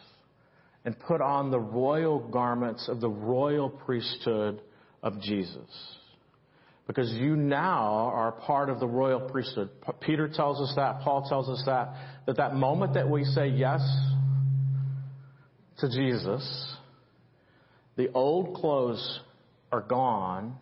and 0.84 0.98
put 1.00 1.20
on 1.20 1.50
the 1.50 1.60
royal 1.60 2.18
garments 2.18 2.88
of 2.88 3.00
the 3.00 3.08
royal 3.08 3.70
priesthood 3.70 4.60
of 5.02 5.20
Jesus 5.20 5.70
because 6.86 7.10
you 7.12 7.34
now 7.36 8.10
are 8.14 8.32
part 8.32 8.68
of 8.68 8.78
the 8.78 8.86
royal 8.86 9.20
priesthood. 9.20 9.70
Peter 10.00 10.28
tells 10.28 10.60
us 10.60 10.74
that, 10.76 11.00
Paul 11.00 11.26
tells 11.28 11.48
us 11.48 11.62
that, 11.66 11.94
that 12.26 12.36
that 12.36 12.54
moment 12.54 12.94
that 12.94 13.08
we 13.08 13.24
say 13.24 13.48
yes 13.48 13.80
to 15.78 15.88
Jesus, 15.88 16.76
the 17.96 18.10
old 18.12 18.54
clothes 18.54 19.20
are 19.72 19.80
gone 19.80 20.56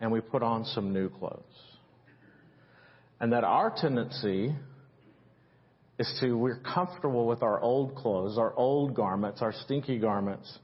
and 0.00 0.10
we 0.10 0.20
put 0.20 0.42
on 0.42 0.64
some 0.64 0.92
new 0.92 1.08
clothes. 1.08 1.42
And 3.20 3.32
that 3.32 3.44
our 3.44 3.72
tendency 3.74 4.54
is 6.00 6.18
to, 6.20 6.36
we're 6.36 6.58
comfortable 6.58 7.26
with 7.26 7.42
our 7.44 7.60
old 7.60 7.94
clothes, 7.94 8.36
our 8.38 8.52
old 8.54 8.94
garments, 8.94 9.40
our 9.40 9.52
stinky 9.52 9.98
garments, 9.98 10.58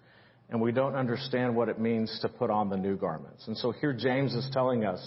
and 0.50 0.61
we 0.61 0.73
don't 0.73 0.95
understand 0.95 1.54
what 1.54 1.69
it 1.69 1.78
means 1.78 2.19
to 2.23 2.28
put 2.28 2.50
on 2.50 2.69
the 2.69 2.76
new 2.76 2.97
garments. 2.97 3.47
And 3.47 3.57
so 3.57 3.73
here 3.73 3.92
James 3.92 4.35
is 4.35 4.49
telling 4.52 4.85
us, 4.85 5.00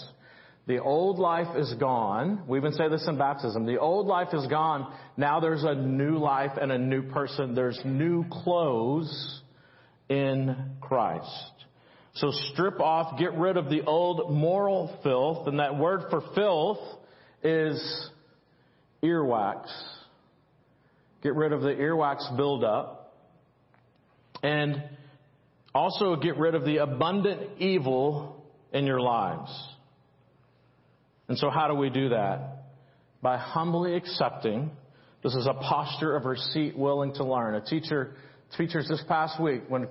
the 0.66 0.78
old 0.78 1.18
life 1.18 1.56
is 1.56 1.74
gone. 1.74 2.44
We 2.48 2.56
even 2.58 2.72
say 2.72 2.88
this 2.88 3.06
in 3.06 3.18
baptism. 3.18 3.66
The 3.66 3.78
old 3.78 4.06
life 4.06 4.28
is 4.32 4.46
gone. 4.46 4.90
Now 5.18 5.38
there's 5.38 5.62
a 5.62 5.74
new 5.74 6.16
life 6.16 6.52
and 6.58 6.72
a 6.72 6.78
new 6.78 7.02
person. 7.02 7.54
There's 7.54 7.78
new 7.84 8.24
clothes 8.30 9.42
in 10.08 10.76
Christ. 10.80 11.50
So 12.14 12.30
strip 12.52 12.80
off, 12.80 13.18
get 13.18 13.34
rid 13.34 13.58
of 13.58 13.68
the 13.68 13.82
old 13.82 14.32
moral 14.32 14.98
filth, 15.02 15.48
and 15.48 15.58
that 15.58 15.76
word 15.76 16.04
for 16.08 16.22
filth 16.34 16.78
is 17.42 18.10
earwax. 19.02 19.66
Get 21.22 21.34
rid 21.34 21.52
of 21.52 21.60
the 21.60 21.74
earwax 21.74 22.34
buildup. 22.36 23.12
And 24.42 24.82
also 25.74 26.16
get 26.16 26.36
rid 26.36 26.54
of 26.54 26.64
the 26.64 26.78
abundant 26.78 27.58
evil 27.58 28.44
in 28.72 28.86
your 28.86 29.00
lives. 29.00 29.50
And 31.28 31.36
so 31.38 31.50
how 31.50 31.68
do 31.68 31.74
we 31.74 31.90
do 31.90 32.10
that? 32.10 32.64
By 33.22 33.38
humbly 33.38 33.96
accepting. 33.96 34.70
This 35.22 35.34
is 35.34 35.46
a 35.46 35.54
posture 35.54 36.14
of 36.16 36.26
receipt 36.26 36.76
willing 36.76 37.14
to 37.14 37.24
learn. 37.24 37.54
A 37.54 37.64
teacher, 37.64 38.14
teachers 38.56 38.86
this 38.88 39.02
past 39.08 39.40
week 39.42 39.62
when 39.68 39.88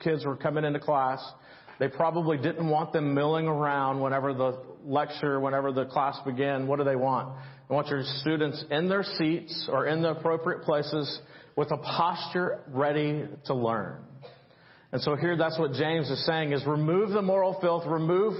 kids 0.00 0.24
were 0.26 0.36
coming 0.36 0.64
into 0.64 0.78
class, 0.78 1.20
they 1.80 1.88
probably 1.88 2.36
didn't 2.36 2.68
want 2.68 2.92
them 2.92 3.14
milling 3.14 3.48
around 3.48 4.00
whenever 4.00 4.32
the 4.34 4.60
lecture, 4.84 5.40
whenever 5.40 5.72
the 5.72 5.86
class 5.86 6.16
began. 6.24 6.66
What 6.66 6.78
do 6.78 6.84
they 6.84 6.96
want? 6.96 7.36
They 7.68 7.74
want 7.74 7.88
your 7.88 8.02
students 8.20 8.62
in 8.70 8.88
their 8.88 9.02
seats 9.02 9.68
or 9.72 9.86
in 9.86 10.02
the 10.02 10.10
appropriate 10.10 10.62
places 10.62 11.20
with 11.56 11.72
a 11.72 11.78
posture 11.78 12.60
ready 12.68 13.26
to 13.46 13.54
learn. 13.54 14.04
And 14.94 15.02
so 15.02 15.16
here 15.16 15.36
that's 15.36 15.58
what 15.58 15.72
James 15.72 16.08
is 16.08 16.24
saying 16.24 16.52
is 16.52 16.64
remove 16.64 17.10
the 17.10 17.20
moral 17.20 17.58
filth, 17.60 17.82
remove 17.84 18.34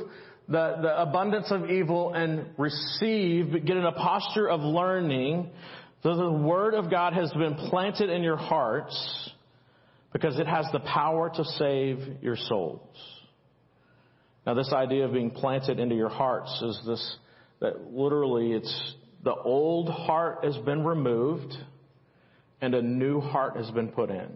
the, 0.47 0.77
the 0.83 1.03
abundance 1.03 1.49
of 1.51 1.69
evil 1.69 2.15
and 2.15 2.47
receive, 2.57 3.51
get 3.67 3.77
in 3.77 3.85
a 3.85 3.91
posture 3.91 4.49
of 4.49 4.61
learning 4.61 5.51
so 6.05 6.15
the 6.15 6.31
word 6.31 6.75
of 6.75 6.93
God 6.93 7.13
has 7.15 7.33
been 7.33 7.57
planted 7.57 8.09
in 8.09 8.23
your 8.23 8.37
hearts 8.37 9.31
because 10.13 10.39
it 10.39 10.47
has 10.47 10.65
the 10.71 10.79
power 10.79 11.29
to 11.35 11.45
save 11.59 12.23
your 12.23 12.37
souls. 12.37 12.97
Now 14.47 14.55
this 14.55 14.73
idea 14.73 15.07
of 15.07 15.13
being 15.13 15.33
planted 15.33 15.81
into 15.81 15.97
your 15.97 16.09
hearts 16.09 16.53
is 16.63 16.81
this, 16.87 17.17
that 17.63 17.93
literally 17.93 18.53
it's 18.53 18.95
the 19.25 19.35
old 19.35 19.89
heart 19.89 20.45
has 20.45 20.57
been 20.59 20.85
removed 20.85 21.53
and 22.61 22.77
a 22.77 22.83
new 22.83 23.21
heart 23.21 23.57
has 23.57 23.69
been 23.73 23.89
put 23.89 24.11
in. 24.11 24.29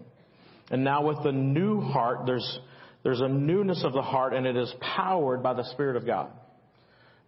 And 0.70 0.84
now 0.84 1.06
with 1.06 1.22
the 1.22 1.32
new 1.32 1.80
heart, 1.80 2.26
there's, 2.26 2.60
there's 3.02 3.20
a 3.20 3.28
newness 3.28 3.82
of 3.84 3.92
the 3.92 4.02
heart 4.02 4.34
and 4.34 4.46
it 4.46 4.56
is 4.56 4.72
powered 4.80 5.42
by 5.42 5.54
the 5.54 5.64
Spirit 5.72 5.96
of 5.96 6.06
God. 6.06 6.30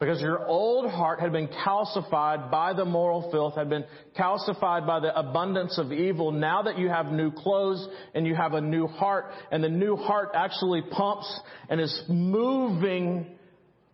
Because 0.00 0.22
your 0.22 0.46
old 0.46 0.90
heart 0.90 1.20
had 1.20 1.30
been 1.30 1.48
calcified 1.48 2.50
by 2.50 2.72
the 2.72 2.86
moral 2.86 3.30
filth, 3.30 3.54
had 3.54 3.68
been 3.68 3.84
calcified 4.18 4.86
by 4.86 4.98
the 4.98 5.14
abundance 5.14 5.76
of 5.76 5.92
evil. 5.92 6.32
Now 6.32 6.62
that 6.62 6.78
you 6.78 6.88
have 6.88 7.12
new 7.12 7.30
clothes 7.30 7.86
and 8.14 8.26
you 8.26 8.34
have 8.34 8.54
a 8.54 8.62
new 8.62 8.86
heart, 8.86 9.26
and 9.52 9.62
the 9.62 9.68
new 9.68 9.96
heart 9.96 10.30
actually 10.34 10.80
pumps 10.90 11.30
and 11.68 11.82
is 11.82 12.02
moving 12.08 13.26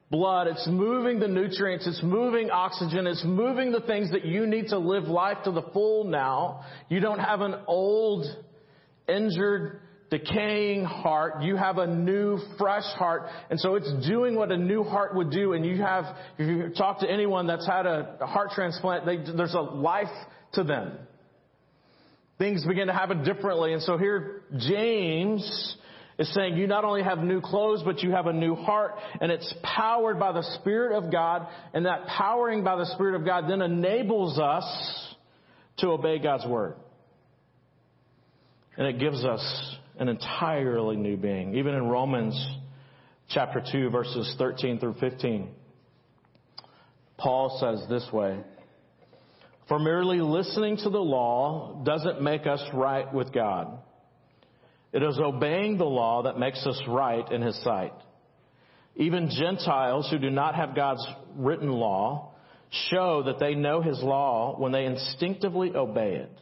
blood, 0.08 0.46
it's 0.46 0.68
moving 0.68 1.18
the 1.18 1.26
nutrients, 1.26 1.88
it's 1.88 2.02
moving 2.04 2.50
oxygen, 2.50 3.08
it's 3.08 3.24
moving 3.24 3.72
the 3.72 3.80
things 3.80 4.12
that 4.12 4.24
you 4.24 4.46
need 4.46 4.68
to 4.68 4.78
live 4.78 5.04
life 5.04 5.38
to 5.42 5.50
the 5.50 5.62
full 5.72 6.04
now. 6.04 6.64
You 6.88 7.00
don't 7.00 7.18
have 7.18 7.40
an 7.40 7.56
old, 7.66 8.26
injured, 9.08 9.80
decaying 10.10 10.84
heart. 10.84 11.42
You 11.42 11.56
have 11.56 11.78
a 11.78 11.86
new, 11.86 12.38
fresh 12.58 12.84
heart. 12.94 13.28
And 13.50 13.58
so 13.58 13.75
it's 13.75 13.90
doing 14.06 14.36
what 14.36 14.52
a 14.52 14.56
new 14.56 14.82
heart 14.84 15.14
would 15.14 15.30
do. 15.30 15.52
And 15.52 15.64
you 15.64 15.78
have, 15.82 16.04
if 16.38 16.48
you 16.48 16.70
talk 16.76 17.00
to 17.00 17.10
anyone 17.10 17.46
that's 17.46 17.66
had 17.66 17.86
a, 17.86 18.18
heart 18.26 18.50
transplant, 18.54 19.06
they, 19.06 19.16
there's 19.16 19.54
a 19.54 19.60
life 19.60 20.06
to 20.54 20.64
them. 20.64 20.98
Things 22.38 22.64
begin 22.66 22.88
to 22.88 22.92
happen 22.92 23.25
differently. 23.25 23.72
And 23.72 23.82
so 23.82 23.96
here, 23.96 24.42
James 24.58 25.76
is 26.18 26.32
saying 26.34 26.56
you 26.56 26.66
not 26.66 26.84
only 26.84 27.02
have 27.02 27.18
new 27.18 27.40
clothes, 27.40 27.82
but 27.84 28.02
you 28.02 28.10
have 28.10 28.26
a 28.26 28.32
new 28.32 28.54
heart, 28.54 28.94
and 29.20 29.30
it's 29.30 29.52
powered 29.62 30.18
by 30.18 30.32
the 30.32 30.42
Spirit 30.60 30.96
of 30.96 31.10
God, 31.10 31.46
and 31.75 31.86
that 31.86 32.06
powering 32.06 32.64
by 32.64 32.76
the 32.76 32.86
Spirit 32.94 33.18
of 33.18 33.25
God 33.25 33.50
then 33.50 33.62
enables 33.62 34.38
us 34.38 35.14
to 35.78 35.88
obey 35.88 36.18
God's 36.18 36.46
Word. 36.46 36.76
And 38.76 38.87
it 38.87 38.99
gives 38.99 39.25
us 39.25 39.76
an 39.99 40.09
entirely 40.09 40.97
new 40.97 41.16
being. 41.16 41.54
Even 41.54 41.75
in 41.75 41.88
Romans 41.88 42.37
chapter 43.28 43.62
2 43.73 43.90
verses 43.90 44.35
13 44.38 44.78
through 44.78 44.95
15, 45.00 45.49
Paul 47.16 47.59
says 47.61 47.88
this 47.88 48.06
way, 48.12 48.38
For 49.68 49.78
merely 49.78 50.21
listening 50.21 50.76
to 50.78 50.90
the 50.90 50.99
law 50.99 51.83
doesn't 51.85 52.21
make 52.21 52.47
us 52.47 52.62
right 52.75 53.12
with 53.12 53.33
God. 53.33 53.78
It 54.92 55.02
is 55.02 55.18
obeying 55.18 55.78
the 55.78 55.85
law 55.85 56.23
that 56.23 56.38
makes 56.38 56.64
us 56.66 56.80
right 56.88 57.30
in 57.30 57.42
His 57.42 57.61
sight. 57.62 57.92
Even 58.97 59.30
Gentiles 59.30 60.09
who 60.11 60.18
do 60.18 60.30
not 60.30 60.54
have 60.54 60.75
God's 60.75 61.06
written 61.37 61.71
law 61.71 62.33
show 62.90 63.23
that 63.25 63.38
they 63.38 63.54
know 63.54 63.83
His 63.83 64.00
law 64.02 64.59
when 64.59 64.73
they 64.73 64.85
instinctively 64.85 65.75
obey 65.75 66.14
it, 66.16 66.33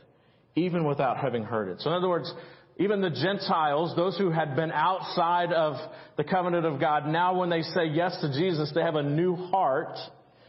even 0.56 0.84
without 0.84 1.16
having 1.16 1.42
heard 1.42 1.68
it. 1.68 1.80
So 1.80 1.90
in 1.90 1.96
other 1.96 2.08
words, 2.08 2.32
even 2.76 3.00
the 3.00 3.10
Gentiles, 3.10 3.94
those 3.96 4.18
who 4.18 4.30
had 4.30 4.56
been 4.56 4.72
outside 4.72 5.52
of 5.52 5.76
the 6.16 6.24
covenant 6.24 6.66
of 6.66 6.80
God, 6.80 7.06
now 7.06 7.38
when 7.38 7.48
they 7.48 7.62
say 7.62 7.86
yes 7.86 8.16
to 8.20 8.32
Jesus, 8.32 8.72
they 8.74 8.82
have 8.82 8.96
a 8.96 9.02
new 9.02 9.36
heart. 9.36 9.96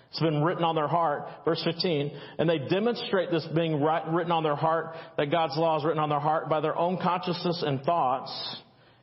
It's 0.09 0.19
been 0.19 0.43
written 0.43 0.63
on 0.63 0.75
their 0.75 0.87
heart. 0.87 1.27
Verse 1.43 1.61
15. 1.63 2.11
And 2.39 2.49
they 2.49 2.57
demonstrate 2.57 3.29
this 3.31 3.45
being 3.53 3.81
written 3.83 4.31
on 4.31 4.43
their 4.43 4.55
heart, 4.55 4.95
that 5.17 5.29
God's 5.29 5.57
law 5.57 5.77
is 5.77 5.85
written 5.85 5.99
on 5.99 6.09
their 6.09 6.19
heart 6.19 6.49
by 6.49 6.61
their 6.61 6.75
own 6.75 6.97
consciousness 6.97 7.63
and 7.65 7.81
thoughts, 7.83 8.31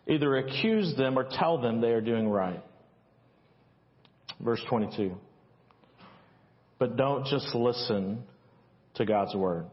either 0.09 0.37
accuse 0.39 0.97
them 0.97 1.19
or 1.19 1.29
tell 1.31 1.61
them 1.61 1.81
they 1.81 1.91
are 1.91 2.01
doing 2.01 2.29
right. 2.29 2.63
Verse 4.41 4.61
22. 4.69 5.15
But 6.79 6.97
don't 6.97 7.27
just 7.27 7.55
listen 7.55 8.25
to 8.95 9.05
God's 9.05 9.37
word. 9.37 9.67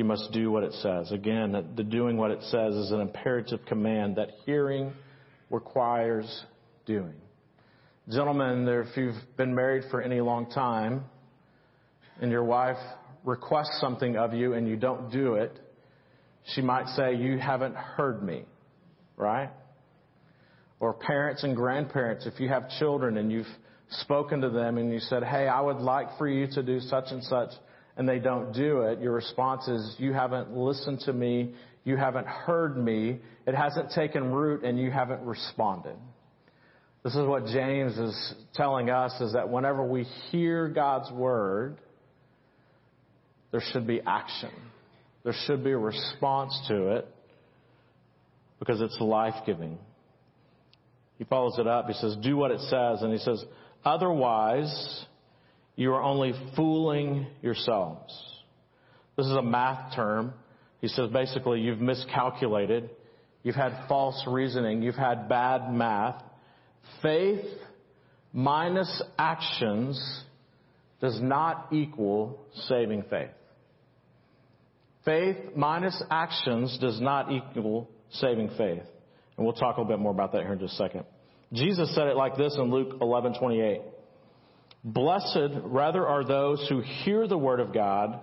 You 0.00 0.04
must 0.04 0.32
do 0.32 0.50
what 0.50 0.62
it 0.62 0.72
says. 0.80 1.12
Again, 1.12 1.52
the 1.76 1.84
doing 1.84 2.16
what 2.16 2.30
it 2.30 2.42
says 2.44 2.74
is 2.74 2.90
an 2.90 3.02
imperative 3.02 3.60
command 3.66 4.16
that 4.16 4.30
hearing 4.46 4.94
requires 5.50 6.42
doing. 6.86 7.12
Gentlemen, 8.08 8.66
if 8.66 8.96
you've 8.96 9.22
been 9.36 9.54
married 9.54 9.84
for 9.90 10.00
any 10.00 10.22
long 10.22 10.50
time 10.50 11.04
and 12.18 12.30
your 12.30 12.44
wife 12.44 12.78
requests 13.26 13.78
something 13.78 14.16
of 14.16 14.32
you 14.32 14.54
and 14.54 14.66
you 14.66 14.76
don't 14.76 15.12
do 15.12 15.34
it, 15.34 15.52
she 16.54 16.62
might 16.62 16.86
say, 16.96 17.14
You 17.16 17.36
haven't 17.36 17.76
heard 17.76 18.22
me, 18.22 18.46
right? 19.18 19.50
Or 20.80 20.94
parents 20.94 21.44
and 21.44 21.54
grandparents, 21.54 22.24
if 22.24 22.40
you 22.40 22.48
have 22.48 22.70
children 22.78 23.18
and 23.18 23.30
you've 23.30 23.54
spoken 23.90 24.40
to 24.40 24.48
them 24.48 24.78
and 24.78 24.90
you 24.90 25.00
said, 25.00 25.24
Hey, 25.24 25.46
I 25.46 25.60
would 25.60 25.76
like 25.76 26.16
for 26.16 26.26
you 26.26 26.46
to 26.52 26.62
do 26.62 26.80
such 26.80 27.08
and 27.10 27.22
such 27.22 27.50
and 28.00 28.08
they 28.08 28.18
don't 28.18 28.52
do 28.52 28.80
it, 28.80 28.98
your 28.98 29.12
response 29.12 29.68
is, 29.68 29.94
you 29.98 30.14
haven't 30.14 30.56
listened 30.56 31.00
to 31.00 31.12
me, 31.12 31.52
you 31.84 31.98
haven't 31.98 32.26
heard 32.26 32.74
me, 32.74 33.18
it 33.46 33.54
hasn't 33.54 33.90
taken 33.90 34.32
root, 34.32 34.64
and 34.64 34.80
you 34.80 34.90
haven't 34.90 35.20
responded. 35.20 35.96
This 37.04 37.14
is 37.14 37.26
what 37.26 37.44
James 37.44 37.98
is 37.98 38.34
telling 38.54 38.88
us 38.88 39.12
is 39.20 39.34
that 39.34 39.50
whenever 39.50 39.84
we 39.84 40.04
hear 40.30 40.66
God's 40.66 41.12
word, 41.12 41.76
there 43.52 43.62
should 43.70 43.86
be 43.86 44.00
action. 44.06 44.52
There 45.22 45.34
should 45.44 45.62
be 45.62 45.72
a 45.72 45.78
response 45.78 46.58
to 46.68 46.96
it 46.96 47.08
because 48.60 48.80
it's 48.80 48.98
life 48.98 49.44
giving. 49.44 49.76
He 51.18 51.24
follows 51.24 51.58
it 51.58 51.66
up. 51.66 51.86
He 51.86 51.92
says, 51.92 52.16
Do 52.22 52.38
what 52.38 52.50
it 52.50 52.60
says. 52.60 53.02
And 53.02 53.12
he 53.12 53.18
says, 53.18 53.44
Otherwise, 53.84 55.04
you 55.80 55.94
are 55.94 56.02
only 56.02 56.34
fooling 56.56 57.26
yourselves. 57.40 58.12
This 59.16 59.24
is 59.24 59.32
a 59.32 59.40
math 59.40 59.94
term. 59.96 60.34
He 60.82 60.88
says 60.88 61.08
basically 61.10 61.60
you've 61.60 61.80
miscalculated. 61.80 62.90
You've 63.42 63.54
had 63.54 63.86
false 63.88 64.22
reasoning. 64.26 64.82
You've 64.82 64.94
had 64.94 65.26
bad 65.26 65.72
math. 65.72 66.22
Faith 67.00 67.46
minus 68.34 69.02
actions 69.18 70.22
does 71.00 71.18
not 71.18 71.68
equal 71.72 72.38
saving 72.68 73.04
faith. 73.08 73.30
Faith 75.06 75.38
minus 75.56 76.02
actions 76.10 76.76
does 76.78 77.00
not 77.00 77.32
equal 77.32 77.88
saving 78.10 78.50
faith. 78.58 78.82
And 79.38 79.46
we'll 79.46 79.54
talk 79.54 79.78
a 79.78 79.80
little 79.80 79.96
bit 79.96 79.98
more 79.98 80.12
about 80.12 80.32
that 80.32 80.42
here 80.42 80.52
in 80.52 80.58
just 80.58 80.74
a 80.74 80.76
second. 80.76 81.04
Jesus 81.54 81.94
said 81.94 82.06
it 82.06 82.16
like 82.16 82.36
this 82.36 82.54
in 82.58 82.70
Luke 82.70 83.00
11:28. 83.00 83.80
Blessed 84.82 85.60
rather 85.64 86.06
are 86.06 86.24
those 86.24 86.66
who 86.68 86.80
hear 86.80 87.26
the 87.26 87.36
word 87.36 87.60
of 87.60 87.74
God 87.74 88.20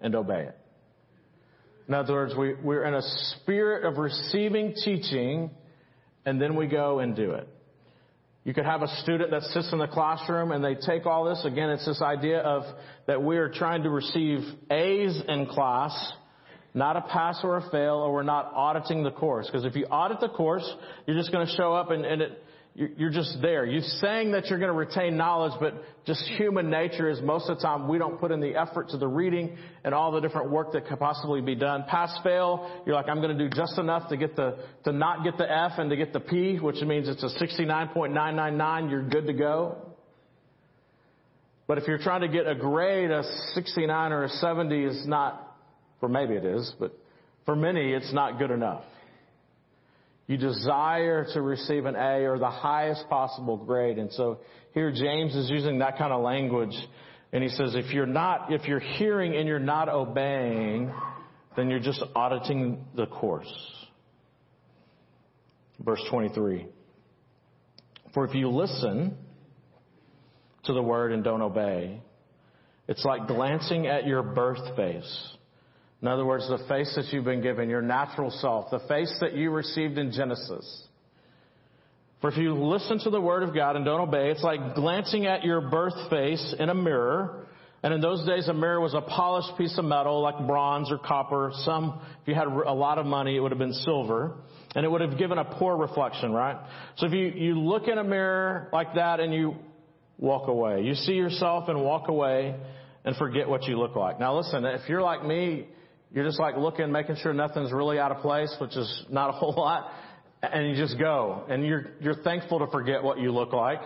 and 0.00 0.14
obey 0.14 0.42
it. 0.42 0.58
In 1.86 1.94
other 1.94 2.14
words, 2.14 2.34
we, 2.36 2.54
we're 2.54 2.84
in 2.84 2.94
a 2.94 3.02
spirit 3.02 3.84
of 3.84 3.98
receiving 3.98 4.74
teaching 4.74 5.50
and 6.24 6.40
then 6.40 6.56
we 6.56 6.66
go 6.66 7.00
and 7.00 7.14
do 7.14 7.32
it. 7.32 7.46
You 8.44 8.52
could 8.52 8.64
have 8.64 8.82
a 8.82 8.88
student 9.02 9.30
that 9.30 9.42
sits 9.42 9.70
in 9.72 9.78
the 9.78 9.86
classroom 9.86 10.52
and 10.52 10.62
they 10.62 10.74
take 10.74 11.06
all 11.06 11.24
this. 11.24 11.42
Again, 11.44 11.70
it's 11.70 11.86
this 11.86 12.02
idea 12.02 12.40
of 12.40 12.62
that 13.06 13.22
we 13.22 13.36
are 13.38 13.48
trying 13.48 13.82
to 13.82 13.90
receive 13.90 14.40
A's 14.70 15.22
in 15.28 15.46
class, 15.46 16.12
not 16.74 16.96
a 16.96 17.02
pass 17.02 17.40
or 17.42 17.56
a 17.56 17.70
fail, 17.70 17.96
or 17.96 18.12
we're 18.12 18.22
not 18.22 18.50
auditing 18.54 19.02
the 19.02 19.10
course. 19.10 19.46
Because 19.46 19.64
if 19.64 19.74
you 19.76 19.86
audit 19.86 20.20
the 20.20 20.28
course, 20.28 20.68
you're 21.06 21.16
just 21.16 21.32
going 21.32 21.46
to 21.46 21.52
show 21.54 21.74
up 21.74 21.90
and, 21.90 22.04
and 22.04 22.20
it, 22.20 22.43
you're 22.74 23.10
just 23.10 23.38
there. 23.40 23.64
You're 23.64 23.82
saying 24.00 24.32
that 24.32 24.46
you're 24.46 24.58
going 24.58 24.70
to 24.70 24.76
retain 24.76 25.16
knowledge, 25.16 25.52
but 25.60 25.74
just 26.06 26.24
human 26.36 26.70
nature 26.70 27.08
is 27.08 27.22
most 27.22 27.48
of 27.48 27.58
the 27.58 27.62
time 27.62 27.86
we 27.86 27.98
don't 27.98 28.18
put 28.18 28.32
in 28.32 28.40
the 28.40 28.56
effort 28.56 28.88
to 28.88 28.98
the 28.98 29.06
reading 29.06 29.56
and 29.84 29.94
all 29.94 30.10
the 30.10 30.20
different 30.20 30.50
work 30.50 30.72
that 30.72 30.86
could 30.88 30.98
possibly 30.98 31.40
be 31.40 31.54
done. 31.54 31.84
Pass 31.88 32.12
fail, 32.24 32.82
you're 32.84 32.96
like, 32.96 33.08
I'm 33.08 33.20
going 33.20 33.36
to 33.36 33.48
do 33.48 33.54
just 33.54 33.78
enough 33.78 34.08
to 34.08 34.16
get 34.16 34.34
the, 34.34 34.58
to 34.84 34.92
not 34.92 35.22
get 35.22 35.38
the 35.38 35.48
F 35.48 35.72
and 35.78 35.88
to 35.90 35.96
get 35.96 36.12
the 36.12 36.18
P, 36.18 36.58
which 36.58 36.80
means 36.82 37.08
it's 37.08 37.22
a 37.22 37.62
69.999, 37.62 38.90
you're 38.90 39.08
good 39.08 39.28
to 39.28 39.34
go. 39.34 39.76
But 41.68 41.78
if 41.78 41.86
you're 41.86 41.98
trying 41.98 42.22
to 42.22 42.28
get 42.28 42.48
a 42.48 42.56
grade, 42.56 43.12
a 43.12 43.22
69 43.54 44.12
or 44.12 44.24
a 44.24 44.28
70 44.28 44.84
is 44.84 45.06
not, 45.06 45.56
or 46.02 46.08
maybe 46.08 46.34
it 46.34 46.44
is, 46.44 46.74
but 46.80 46.92
for 47.46 47.54
many 47.54 47.92
it's 47.92 48.12
not 48.12 48.38
good 48.40 48.50
enough. 48.50 48.82
You 50.26 50.38
desire 50.38 51.26
to 51.34 51.42
receive 51.42 51.84
an 51.84 51.96
A 51.96 52.24
or 52.26 52.38
the 52.38 52.50
highest 52.50 53.08
possible 53.08 53.56
grade. 53.56 53.98
And 53.98 54.10
so 54.12 54.38
here 54.72 54.90
James 54.90 55.34
is 55.34 55.50
using 55.50 55.80
that 55.80 55.98
kind 55.98 56.12
of 56.12 56.22
language. 56.22 56.74
And 57.32 57.42
he 57.42 57.50
says, 57.50 57.74
if 57.74 57.92
you're 57.92 58.06
not, 58.06 58.52
if 58.52 58.66
you're 58.66 58.80
hearing 58.80 59.36
and 59.36 59.46
you're 59.46 59.58
not 59.58 59.88
obeying, 59.88 60.92
then 61.56 61.68
you're 61.68 61.80
just 61.80 62.02
auditing 62.14 62.84
the 62.96 63.06
course. 63.06 63.52
Verse 65.80 66.00
23. 66.10 66.68
For 68.14 68.24
if 68.24 68.34
you 68.34 68.48
listen 68.48 69.16
to 70.64 70.72
the 70.72 70.82
word 70.82 71.12
and 71.12 71.22
don't 71.22 71.42
obey, 71.42 72.00
it's 72.88 73.04
like 73.04 73.26
glancing 73.26 73.86
at 73.86 74.06
your 74.06 74.22
birth 74.22 74.76
face 74.76 75.36
in 76.04 76.08
other 76.08 76.26
words, 76.26 76.46
the 76.50 76.58
face 76.68 76.92
that 76.96 77.06
you've 77.14 77.24
been 77.24 77.40
given, 77.40 77.70
your 77.70 77.80
natural 77.80 78.30
self, 78.30 78.70
the 78.70 78.80
face 78.88 79.10
that 79.22 79.34
you 79.34 79.50
received 79.50 79.96
in 79.96 80.12
Genesis. 80.12 80.86
For 82.20 82.28
if 82.28 82.36
you 82.36 82.52
listen 82.52 82.98
to 83.04 83.08
the 83.08 83.22
word 83.22 83.42
of 83.42 83.54
God 83.54 83.74
and 83.74 83.86
don't 83.86 84.02
obey, 84.02 84.30
it's 84.30 84.42
like 84.42 84.74
glancing 84.74 85.24
at 85.24 85.44
your 85.44 85.62
birth 85.62 85.94
face 86.10 86.54
in 86.58 86.68
a 86.68 86.74
mirror. 86.74 87.46
And 87.82 87.94
in 87.94 88.02
those 88.02 88.22
days, 88.26 88.48
a 88.48 88.52
mirror 88.52 88.82
was 88.82 88.92
a 88.92 89.00
polished 89.00 89.56
piece 89.56 89.78
of 89.78 89.86
metal 89.86 90.20
like 90.20 90.46
bronze 90.46 90.92
or 90.92 90.98
copper. 90.98 91.52
Some, 91.64 92.02
if 92.20 92.28
you 92.28 92.34
had 92.34 92.48
a 92.48 92.74
lot 92.74 92.98
of 92.98 93.06
money, 93.06 93.34
it 93.34 93.40
would 93.40 93.52
have 93.52 93.58
been 93.58 93.72
silver. 93.72 94.36
And 94.74 94.84
it 94.84 94.90
would 94.90 95.00
have 95.00 95.16
given 95.16 95.38
a 95.38 95.44
poor 95.56 95.74
reflection, 95.74 96.32
right? 96.32 96.56
So 96.96 97.06
if 97.06 97.14
you, 97.14 97.28
you 97.28 97.58
look 97.58 97.88
in 97.88 97.96
a 97.96 98.04
mirror 98.04 98.68
like 98.74 98.96
that 98.96 99.20
and 99.20 99.32
you 99.32 99.54
walk 100.18 100.48
away, 100.48 100.82
you 100.82 100.96
see 100.96 101.12
yourself 101.12 101.70
and 101.70 101.82
walk 101.82 102.08
away 102.08 102.54
and 103.06 103.16
forget 103.16 103.48
what 103.48 103.62
you 103.62 103.78
look 103.78 103.96
like. 103.96 104.20
Now 104.20 104.36
listen, 104.36 104.66
if 104.66 104.86
you're 104.86 105.00
like 105.00 105.24
me, 105.24 105.68
you're 106.14 106.24
just 106.24 106.38
like 106.38 106.56
looking, 106.56 106.92
making 106.92 107.16
sure 107.16 107.34
nothing's 107.34 107.72
really 107.72 107.98
out 107.98 108.12
of 108.12 108.18
place, 108.18 108.54
which 108.60 108.76
is 108.76 109.04
not 109.10 109.30
a 109.30 109.32
whole 109.32 109.52
lot 109.56 109.90
and 110.52 110.68
you 110.68 110.76
just 110.76 110.98
go. 110.98 111.44
And 111.48 111.64
you're, 111.64 111.86
you're 112.00 112.22
thankful 112.22 112.60
to 112.60 112.66
forget 112.68 113.02
what 113.02 113.18
you 113.18 113.32
look 113.32 113.52
like. 113.52 113.80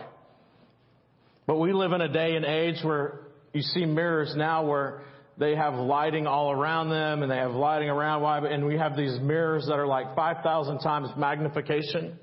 But 1.47 1.57
we 1.59 1.73
live 1.73 1.93
in 1.93 2.01
a 2.01 2.13
day 2.13 2.37
and 2.37 2.45
age 2.45 2.77
where 2.83 3.21
you 3.53 3.63
see 3.63 3.87
mirrors 3.87 4.35
now 4.37 4.67
where 4.67 5.03
they 5.39 5.57
have 5.57 5.75
lighting 5.75 6.27
all 6.27 6.51
around 6.51 6.91
them 6.91 7.23
and 7.23 7.31
they 7.31 7.37
have 7.37 7.53
lighting 7.53 7.89
around 7.89 8.23
why 8.23 8.39
and 8.47 8.67
we 8.67 8.77
have 8.77 8.97
these 8.97 9.19
mirrors 9.21 9.67
that 9.67 9.79
are 9.79 9.87
like 9.87 10.15
5,000 10.15 10.81
times 10.81 11.09
magnification, 11.17 12.19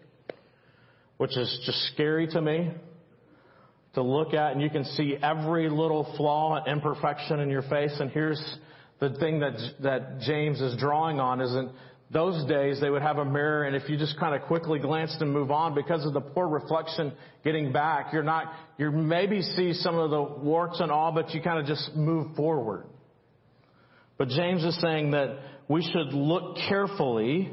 which 1.17 1.35
is 1.35 1.63
just 1.65 1.93
scary 1.93 2.27
to 2.27 2.41
me 2.41 2.71
to 3.95 4.03
look 4.03 4.33
at 4.33 4.51
and 4.51 4.61
you 4.61 4.69
can 4.69 4.83
see 4.83 5.15
every 5.23 5.69
little 5.69 6.13
flaw 6.17 6.57
and 6.57 6.67
imperfection 6.67 7.39
in 7.39 7.49
your 7.49 7.61
face 7.63 7.95
and 7.99 8.11
here's 8.11 8.57
the 8.99 9.09
thing 9.19 9.39
that 9.39 9.53
that 9.81 10.19
James 10.21 10.61
is 10.61 10.77
drawing 10.77 11.19
on 11.19 11.41
isn't 11.41 11.71
those 12.11 12.45
days 12.47 12.79
they 12.79 12.89
would 12.89 13.01
have 13.01 13.17
a 13.17 13.25
mirror 13.25 13.63
and 13.63 13.75
if 13.75 13.89
you 13.89 13.97
just 13.97 14.17
kind 14.19 14.35
of 14.35 14.47
quickly 14.47 14.79
glanced 14.79 15.21
and 15.21 15.33
move 15.33 15.51
on 15.51 15.73
because 15.73 16.05
of 16.05 16.13
the 16.13 16.21
poor 16.21 16.47
reflection 16.47 17.11
getting 17.43 17.71
back, 17.71 18.13
you're 18.13 18.23
not, 18.23 18.53
you 18.77 18.91
maybe 18.91 19.41
see 19.41 19.73
some 19.73 19.97
of 19.97 20.11
the 20.11 20.21
warts 20.21 20.79
and 20.79 20.91
all, 20.91 21.11
but 21.11 21.33
you 21.33 21.41
kind 21.41 21.59
of 21.59 21.65
just 21.65 21.95
move 21.95 22.35
forward. 22.35 22.85
But 24.17 24.29
James 24.29 24.63
is 24.63 24.79
saying 24.81 25.11
that 25.11 25.37
we 25.67 25.81
should 25.81 26.13
look 26.13 26.57
carefully, 26.69 27.51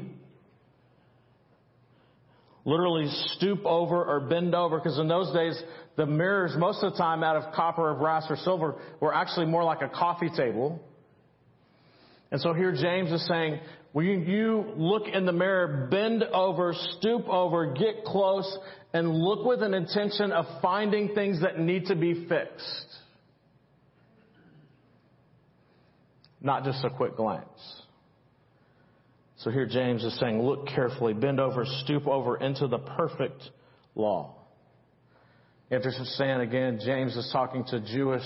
literally 2.63 3.07
stoop 3.35 3.65
over 3.65 4.03
or 4.05 4.21
bend 4.21 4.55
over, 4.55 4.77
because 4.77 4.97
in 4.99 5.07
those 5.07 5.33
days, 5.33 5.61
the 5.97 6.05
mirrors, 6.05 6.53
most 6.57 6.83
of 6.83 6.93
the 6.93 6.97
time 6.97 7.23
out 7.23 7.35
of 7.35 7.53
copper 7.53 7.89
or 7.89 7.95
brass 7.95 8.25
or 8.29 8.37
silver, 8.37 8.75
were 8.99 9.13
actually 9.13 9.47
more 9.47 9.63
like 9.63 9.81
a 9.81 9.89
coffee 9.89 10.29
table. 10.37 10.79
And 12.33 12.41
so 12.41 12.51
here 12.51 12.71
James 12.71 13.11
is 13.11 13.25
saying, 13.27 13.59
when 13.91 14.25
you 14.25 14.73
look 14.75 15.03
in 15.07 15.27
the 15.27 15.31
mirror, 15.31 15.87
bend 15.91 16.23
over, 16.23 16.73
stoop 16.97 17.29
over, 17.29 17.73
get 17.73 18.03
close, 18.05 18.57
and 18.91 19.13
look 19.13 19.45
with 19.45 19.61
an 19.61 19.75
intention 19.75 20.31
of 20.31 20.45
finding 20.59 21.13
things 21.13 21.41
that 21.41 21.59
need 21.59 21.85
to 21.85 21.95
be 21.95 22.25
fixed. 22.27 22.87
Not 26.41 26.63
just 26.63 26.83
a 26.83 26.89
quick 26.89 27.15
glance. 27.15 27.45
So 29.37 29.51
here 29.51 29.67
James 29.67 30.03
is 30.03 30.19
saying, 30.19 30.41
look 30.41 30.65
carefully, 30.65 31.13
bend 31.13 31.39
over, 31.39 31.65
stoop 31.83 32.07
over 32.07 32.37
into 32.37 32.67
the 32.67 32.79
perfect 32.79 33.43
law. 33.93 34.37
You 35.69 35.79
have 35.79 36.41
again, 36.41 36.79
James 36.83 37.15
is 37.15 37.29
talking 37.31 37.63
to 37.65 37.79
Jewish 37.79 38.23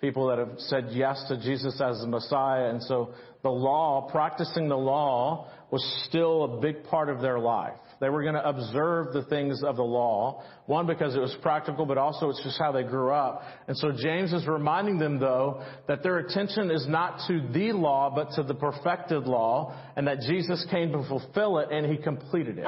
people 0.00 0.28
that 0.28 0.38
have 0.38 0.58
said 0.58 0.88
yes 0.92 1.22
to 1.28 1.36
Jesus 1.36 1.78
as 1.80 2.00
the 2.00 2.06
Messiah. 2.06 2.70
And 2.70 2.82
so 2.82 3.12
the 3.42 3.50
law, 3.50 4.08
practicing 4.10 4.68
the 4.68 4.76
law, 4.76 5.48
was 5.70 5.82
still 6.08 6.44
a 6.44 6.60
big 6.60 6.84
part 6.84 7.08
of 7.08 7.20
their 7.20 7.38
life. 7.38 7.74
They 8.00 8.08
were 8.08 8.22
going 8.22 8.34
to 8.34 8.48
observe 8.48 9.12
the 9.12 9.24
things 9.24 9.62
of 9.62 9.76
the 9.76 9.82
law. 9.82 10.42
One, 10.66 10.86
because 10.86 11.14
it 11.14 11.20
was 11.20 11.36
practical, 11.42 11.86
but 11.86 11.98
also 11.98 12.30
it's 12.30 12.42
just 12.42 12.58
how 12.58 12.72
they 12.72 12.82
grew 12.82 13.10
up. 13.10 13.42
And 13.68 13.76
so 13.76 13.92
James 13.92 14.32
is 14.32 14.46
reminding 14.46 14.98
them, 14.98 15.18
though, 15.18 15.62
that 15.86 16.02
their 16.02 16.18
attention 16.18 16.70
is 16.70 16.86
not 16.88 17.20
to 17.28 17.46
the 17.52 17.72
law, 17.72 18.12
but 18.14 18.30
to 18.36 18.42
the 18.42 18.54
perfected 18.54 19.24
law, 19.24 19.76
and 19.96 20.06
that 20.06 20.20
Jesus 20.20 20.66
came 20.70 20.92
to 20.92 21.04
fulfill 21.08 21.58
it, 21.58 21.68
and 21.70 21.86
he 21.86 22.02
completed 22.02 22.58
it. 22.58 22.66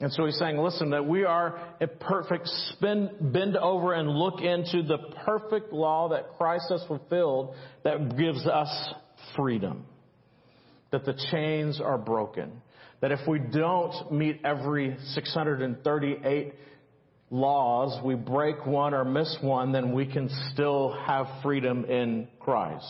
And 0.00 0.12
so 0.12 0.26
he's 0.26 0.38
saying, 0.38 0.58
listen, 0.58 0.90
that 0.90 1.06
we 1.06 1.24
are 1.24 1.58
a 1.80 1.86
perfect 1.86 2.48
spin, 2.48 3.10
bend 3.20 3.56
over 3.56 3.92
and 3.92 4.08
look 4.08 4.40
into 4.40 4.82
the 4.82 4.98
perfect 5.24 5.72
law 5.72 6.08
that 6.08 6.36
Christ 6.36 6.66
has 6.70 6.82
fulfilled 6.88 7.54
that 7.84 8.16
gives 8.16 8.44
us 8.46 8.94
freedom. 9.36 9.86
That 10.94 11.04
the 11.04 11.20
chains 11.32 11.80
are 11.80 11.98
broken. 11.98 12.62
That 13.00 13.10
if 13.10 13.26
we 13.26 13.40
don't 13.40 14.12
meet 14.12 14.42
every 14.44 14.96
638 15.14 16.54
laws, 17.32 18.00
we 18.04 18.14
break 18.14 18.64
one 18.64 18.94
or 18.94 19.04
miss 19.04 19.36
one, 19.40 19.72
then 19.72 19.92
we 19.92 20.06
can 20.06 20.30
still 20.52 20.96
have 21.04 21.26
freedom 21.42 21.84
in 21.86 22.28
Christ. 22.38 22.86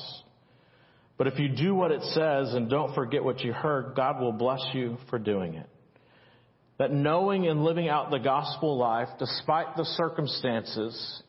But 1.17 1.29
if 1.29 1.39
you 1.39 1.49
do 1.49 1.75
what 1.75 1.93
it 1.93 2.03
says 2.03 2.53
and 2.53 2.69
don't 2.69 2.95
forget 2.95 3.25
what 3.25 3.41
you 3.41 3.55
heard, 3.55 3.95
God 3.97 4.21
will 4.21 4.33
bless 4.33 4.61
you 4.75 4.99
for 5.09 5.19
doing 5.19 5.55
it. 5.55 5.71
That 6.79 6.93
knowing 6.93 7.47
and 7.47 7.65
living 7.65 7.89
out 7.89 8.11
the 8.11 8.19
gospel 8.19 8.77
life, 8.77 9.09
despite 9.19 9.77
the 9.79 9.87
circumstances, 9.87 11.23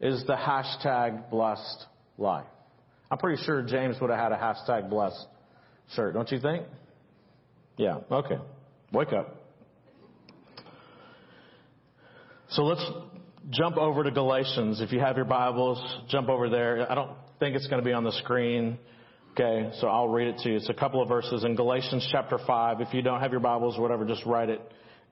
is 0.00 0.24
the 0.26 0.34
hashtag 0.34 1.30
blessed 1.30 1.86
life. 2.18 2.46
I'm 3.12 3.18
pretty 3.18 3.40
sure 3.44 3.62
James 3.62 3.94
would 4.00 4.10
have 4.10 4.18
had 4.18 4.32
a 4.32 4.36
hashtag 4.36 4.90
blessed 4.90 5.24
shirt, 5.94 6.14
don't 6.14 6.30
you 6.30 6.40
think? 6.40 6.64
Yeah, 7.76 7.98
okay. 8.10 8.38
Wake 8.92 9.12
up. 9.12 9.42
So 12.50 12.62
let's 12.62 12.84
jump 13.50 13.76
over 13.76 14.04
to 14.04 14.10
Galatians. 14.10 14.80
If 14.80 14.92
you 14.92 15.00
have 15.00 15.16
your 15.16 15.24
Bibles, 15.24 15.82
jump 16.08 16.28
over 16.28 16.48
there. 16.48 16.90
I 16.90 16.94
don't 16.94 17.10
think 17.38 17.56
it's 17.56 17.66
going 17.66 17.82
to 17.82 17.84
be 17.84 17.92
on 17.92 18.04
the 18.04 18.12
screen. 18.12 18.78
Okay, 19.32 19.70
so 19.80 19.88
I'll 19.88 20.08
read 20.08 20.28
it 20.28 20.38
to 20.38 20.48
you. 20.48 20.56
It's 20.56 20.70
a 20.70 20.74
couple 20.74 21.02
of 21.02 21.08
verses 21.08 21.44
in 21.44 21.56
Galatians 21.56 22.08
chapter 22.10 22.38
5. 22.46 22.80
If 22.80 22.94
you 22.94 23.02
don't 23.02 23.20
have 23.20 23.32
your 23.32 23.40
Bibles 23.40 23.76
or 23.76 23.82
whatever, 23.82 24.06
just 24.06 24.24
write 24.24 24.48
it 24.48 24.60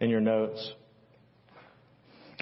in 0.01 0.09
your 0.09 0.21
notes. 0.21 0.73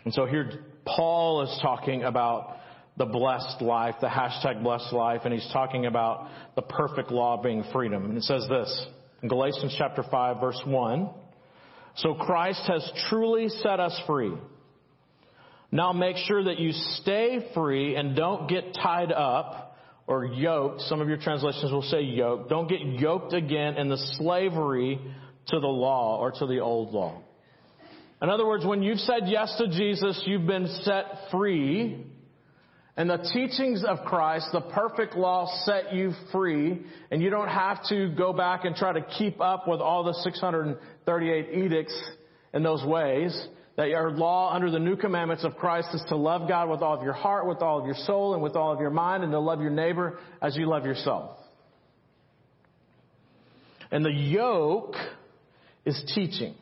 And 0.04 0.14
so 0.14 0.26
here 0.26 0.64
Paul 0.84 1.42
is 1.42 1.58
talking 1.60 2.04
about 2.04 2.56
the 2.96 3.06
blessed 3.06 3.62
life, 3.62 3.94
the 4.00 4.06
hashtag 4.06 4.62
blessed 4.62 4.92
life, 4.92 5.22
and 5.24 5.32
he's 5.32 5.48
talking 5.52 5.86
about 5.86 6.28
the 6.56 6.62
perfect 6.62 7.10
law 7.10 7.42
being 7.42 7.64
freedom. 7.72 8.04
And 8.04 8.18
it 8.18 8.24
says 8.24 8.46
this 8.48 8.86
in 9.22 9.28
Galatians 9.28 9.74
chapter 9.78 10.02
5 10.02 10.40
verse 10.40 10.60
1. 10.66 11.10
So 11.96 12.14
Christ 12.14 12.62
has 12.66 12.90
truly 13.08 13.48
set 13.48 13.80
us 13.80 13.98
free. 14.06 14.32
Now 15.70 15.92
make 15.92 16.16
sure 16.16 16.44
that 16.44 16.58
you 16.58 16.72
stay 16.72 17.50
free 17.54 17.96
and 17.96 18.14
don't 18.14 18.48
get 18.48 18.74
tied 18.74 19.10
up 19.10 19.76
or 20.06 20.24
yoked. 20.26 20.82
Some 20.82 21.00
of 21.00 21.08
your 21.08 21.16
translations 21.16 21.72
will 21.72 21.82
say 21.82 22.02
yoked. 22.02 22.50
Don't 22.50 22.68
get 22.68 22.80
yoked 22.80 23.32
again 23.32 23.76
in 23.76 23.88
the 23.88 23.96
slavery 24.18 25.00
to 25.48 25.60
the 25.60 25.66
law 25.66 26.18
or 26.18 26.32
to 26.32 26.46
the 26.46 26.60
old 26.60 26.92
law. 26.92 27.22
In 28.20 28.28
other 28.28 28.46
words, 28.46 28.64
when 28.64 28.82
you've 28.82 29.00
said 29.00 29.22
yes 29.26 29.54
to 29.58 29.68
Jesus, 29.68 30.22
you've 30.26 30.46
been 30.46 30.68
set 30.82 31.04
free. 31.30 32.06
And 32.96 33.08
the 33.08 33.28
teachings 33.32 33.84
of 33.84 34.04
Christ, 34.04 34.48
the 34.52 34.60
perfect 34.60 35.16
law 35.16 35.46
set 35.64 35.94
you 35.94 36.12
free, 36.30 36.82
and 37.10 37.22
you 37.22 37.30
don't 37.30 37.48
have 37.48 37.78
to 37.88 38.10
go 38.14 38.34
back 38.34 38.64
and 38.64 38.76
try 38.76 38.92
to 38.92 39.00
keep 39.18 39.40
up 39.40 39.66
with 39.66 39.80
all 39.80 40.04
the 40.04 40.12
638 40.12 41.64
edicts 41.64 41.98
in 42.52 42.62
those 42.62 42.84
ways. 42.84 43.48
That 43.78 43.88
your 43.88 44.10
law 44.10 44.52
under 44.54 44.70
the 44.70 44.78
new 44.78 44.96
commandments 44.96 45.44
of 45.44 45.56
Christ 45.56 45.88
is 45.94 46.04
to 46.10 46.16
love 46.16 46.46
God 46.46 46.68
with 46.68 46.82
all 46.82 46.94
of 46.94 47.02
your 47.02 47.14
heart, 47.14 47.46
with 47.48 47.62
all 47.62 47.80
of 47.80 47.86
your 47.86 47.94
soul, 47.94 48.34
and 48.34 48.42
with 48.42 48.54
all 48.54 48.70
of 48.70 48.80
your 48.80 48.90
mind, 48.90 49.22
and 49.22 49.32
to 49.32 49.40
love 49.40 49.62
your 49.62 49.70
neighbor 49.70 50.18
as 50.42 50.54
you 50.54 50.66
love 50.66 50.84
yourself. 50.84 51.38
And 53.90 54.04
the 54.04 54.12
yoke 54.12 54.96
is 55.86 56.02
teaching. 56.14 56.54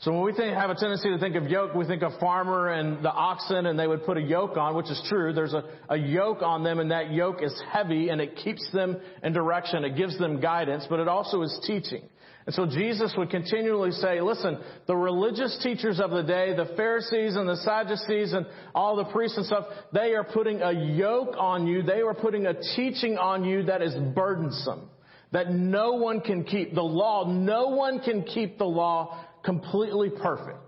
So 0.00 0.12
when 0.12 0.22
we 0.22 0.32
think, 0.32 0.54
have 0.54 0.70
a 0.70 0.74
tendency 0.74 1.08
to 1.10 1.18
think 1.18 1.36
of 1.36 1.44
yoke, 1.48 1.74
we 1.74 1.86
think 1.86 2.02
of 2.02 2.18
farmer 2.18 2.68
and 2.68 3.02
the 3.02 3.12
oxen 3.12 3.66
and 3.66 3.78
they 3.78 3.86
would 3.86 4.04
put 4.04 4.16
a 4.18 4.20
yoke 4.20 4.56
on, 4.56 4.76
which 4.76 4.90
is 4.90 5.02
true. 5.08 5.32
There's 5.32 5.54
a, 5.54 5.64
a 5.88 5.96
yoke 5.96 6.42
on 6.42 6.62
them 6.62 6.78
and 6.78 6.90
that 6.90 7.12
yoke 7.12 7.42
is 7.42 7.54
heavy 7.72 8.08
and 8.10 8.20
it 8.20 8.36
keeps 8.36 8.68
them 8.72 9.00
in 9.22 9.32
direction. 9.32 9.84
It 9.84 9.96
gives 9.96 10.18
them 10.18 10.40
guidance, 10.40 10.86
but 10.90 11.00
it 11.00 11.08
also 11.08 11.42
is 11.42 11.58
teaching. 11.66 12.02
And 12.46 12.54
so 12.54 12.66
Jesus 12.66 13.14
would 13.16 13.30
continually 13.30 13.92
say, 13.92 14.20
listen, 14.20 14.58
the 14.86 14.96
religious 14.96 15.58
teachers 15.62 15.98
of 15.98 16.10
the 16.10 16.22
day, 16.22 16.54
the 16.54 16.74
Pharisees 16.76 17.36
and 17.36 17.48
the 17.48 17.56
Sadducees 17.56 18.34
and 18.34 18.44
all 18.74 18.96
the 18.96 19.04
priests 19.04 19.38
and 19.38 19.46
stuff, 19.46 19.64
they 19.94 20.14
are 20.14 20.24
putting 20.24 20.60
a 20.60 20.72
yoke 20.72 21.34
on 21.38 21.66
you. 21.66 21.82
They 21.82 22.02
are 22.02 22.12
putting 22.12 22.44
a 22.44 22.54
teaching 22.76 23.16
on 23.16 23.44
you 23.44 23.62
that 23.64 23.80
is 23.80 23.94
burdensome. 24.14 24.90
That 25.32 25.52
no 25.52 25.94
one 25.94 26.20
can 26.20 26.44
keep. 26.44 26.74
The 26.74 26.82
law, 26.82 27.32
no 27.32 27.68
one 27.68 28.00
can 28.00 28.24
keep 28.24 28.58
the 28.58 28.66
law 28.66 29.24
completely 29.44 30.10
perfect. 30.10 30.58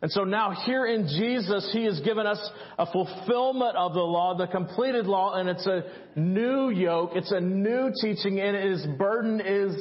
And 0.00 0.10
so 0.12 0.22
now 0.22 0.52
here 0.64 0.86
in 0.86 1.08
Jesus, 1.08 1.68
He 1.72 1.84
has 1.84 1.98
given 2.00 2.26
us 2.26 2.38
a 2.78 2.86
fulfillment 2.86 3.76
of 3.76 3.94
the 3.94 4.00
law, 4.00 4.36
the 4.36 4.46
completed 4.46 5.06
law, 5.06 5.34
and 5.34 5.48
it's 5.48 5.66
a 5.66 5.82
new 6.14 6.70
yoke, 6.70 7.12
it's 7.14 7.32
a 7.32 7.40
new 7.40 7.90
teaching, 8.00 8.40
and 8.40 8.56
His 8.56 8.86
burden 8.96 9.40
is 9.40 9.74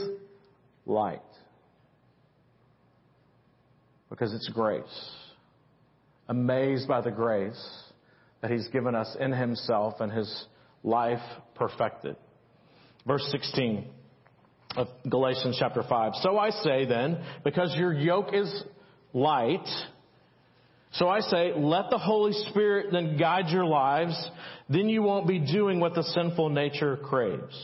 light. 0.85 1.21
because 4.09 4.33
it's 4.33 4.49
grace. 4.49 5.11
Amazed 6.29 6.87
by 6.87 7.01
the 7.01 7.11
grace 7.11 7.83
that 8.41 8.49
He's 8.49 8.67
given 8.69 8.95
us 8.95 9.15
in 9.19 9.31
Himself 9.31 9.95
and 9.99 10.11
His 10.11 10.45
life 10.83 11.21
perfected. 11.55 12.15
Verse 13.05 13.27
16 13.31 13.85
of 14.77 14.87
Galatians 15.09 15.57
chapter 15.59 15.83
5. 15.83 16.13
So 16.21 16.37
I 16.37 16.51
say 16.51 16.85
then, 16.85 17.23
because 17.43 17.75
your 17.75 17.93
yoke 17.93 18.29
is 18.31 18.63
light, 19.11 19.67
so 20.93 21.09
I 21.09 21.19
say, 21.19 21.51
let 21.55 21.89
the 21.89 21.97
Holy 21.97 22.31
Spirit 22.49 22.87
then 22.91 23.17
guide 23.17 23.49
your 23.49 23.65
lives, 23.65 24.15
then 24.69 24.87
you 24.87 25.01
won't 25.01 25.27
be 25.27 25.39
doing 25.39 25.79
what 25.79 25.95
the 25.95 26.03
sinful 26.03 26.49
nature 26.49 26.97
craves. 26.97 27.55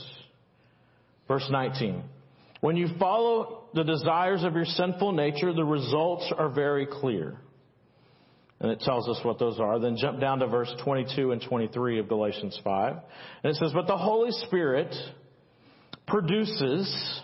Verse 1.28 1.47
19. 1.49 2.04
When 2.62 2.76
you 2.76 2.88
follow 2.99 3.65
the 3.73 3.84
desires 3.84 4.43
of 4.43 4.56
your 4.56 4.65
sinful 4.65 5.13
nature, 5.13 5.54
the 5.54 5.63
results 5.63 6.32
are 6.38 6.49
very 6.49 6.86
clear. 6.86 7.38
And 8.60 8.71
it 8.71 8.80
tells 8.80 9.10
us 9.10 9.19
what 9.23 9.39
those 9.39 9.60
are. 9.60 9.80
Then 9.80 9.97
jump 9.97 10.21
down 10.21 10.39
to 10.39 10.47
verse 10.47 10.73
22 10.84 11.32
and 11.32 11.41
23 11.41 11.99
of 11.99 12.08
Galatians 12.08 12.58
5. 12.63 12.93
And 13.43 13.52
it 13.52 13.58
says, 13.58 13.71
But 13.73 13.88
the 13.88 13.97
Holy 13.97 14.32
Spirit 14.45 14.95
produces 16.08 17.22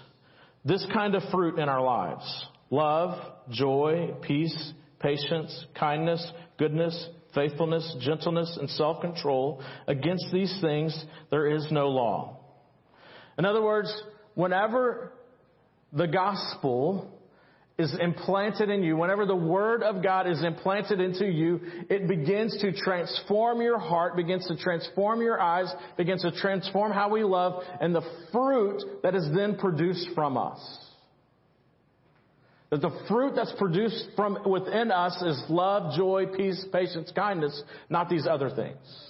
this 0.65 0.86
kind 0.94 1.15
of 1.15 1.24
fruit 1.32 1.60
in 1.60 1.70
our 1.70 1.82
lives. 1.82 2.46
Love, 2.70 3.20
joy, 3.50 4.13
peace, 4.22 4.74
patience, 5.00 5.65
kindness, 5.78 6.26
goodness, 6.58 7.08
faithfulness, 7.34 7.96
gentleness, 8.02 8.58
and 8.60 8.70
self-control. 8.70 9.63
Against 9.88 10.26
these 10.32 10.56
things 10.62 11.06
there 11.32 11.48
is 11.48 11.68
no 11.72 11.89
law. 11.89 12.38
In 13.38 13.46
other 13.46 13.62
words, 13.62 13.92
whenever 14.36 15.13
the 15.94 16.08
gospel 16.08 17.19
is 17.80 17.96
implanted 17.98 18.70
in 18.70 18.84
you, 18.84 18.98
whenever 18.98 19.26
the 19.26 19.36
Word 19.36 19.84
of 19.84 20.04
God 20.04 20.28
is 20.28 20.44
implanted 20.44 21.00
into 21.00 21.26
you, 21.26 21.62
it 21.89 22.10
begins 22.10 22.60
to 22.60 22.74
transform 22.74 23.62
your 23.62 23.80
heart, 23.80 24.18
begins 24.18 24.46
to 24.48 24.58
transform 24.58 25.22
your 25.22 25.42
eyes, 25.42 25.74
begins 25.96 26.22
to 26.24 26.32
transform 26.34 26.92
how 26.92 27.10
we 27.10 27.24
love, 27.24 27.63
and 27.80 27.96
the 27.96 28.04
fruit 28.34 28.84
that 29.02 29.15
is 29.15 29.26
then 29.34 29.56
produced 29.56 30.10
from 30.13 30.38
us. 30.38 30.60
That 32.70 32.82
the 32.82 32.92
fruit 33.08 33.34
that's 33.36 33.54
produced 33.58 34.10
from 34.15 34.38
within 34.46 34.92
us 34.92 35.20
is 35.22 35.42
love, 35.50 35.96
joy, 35.96 36.26
peace, 36.36 36.63
patience, 36.74 37.12
kindness, 37.15 37.63
not 37.89 38.10
these 38.10 38.28
other 38.28 38.50
things. 38.50 39.09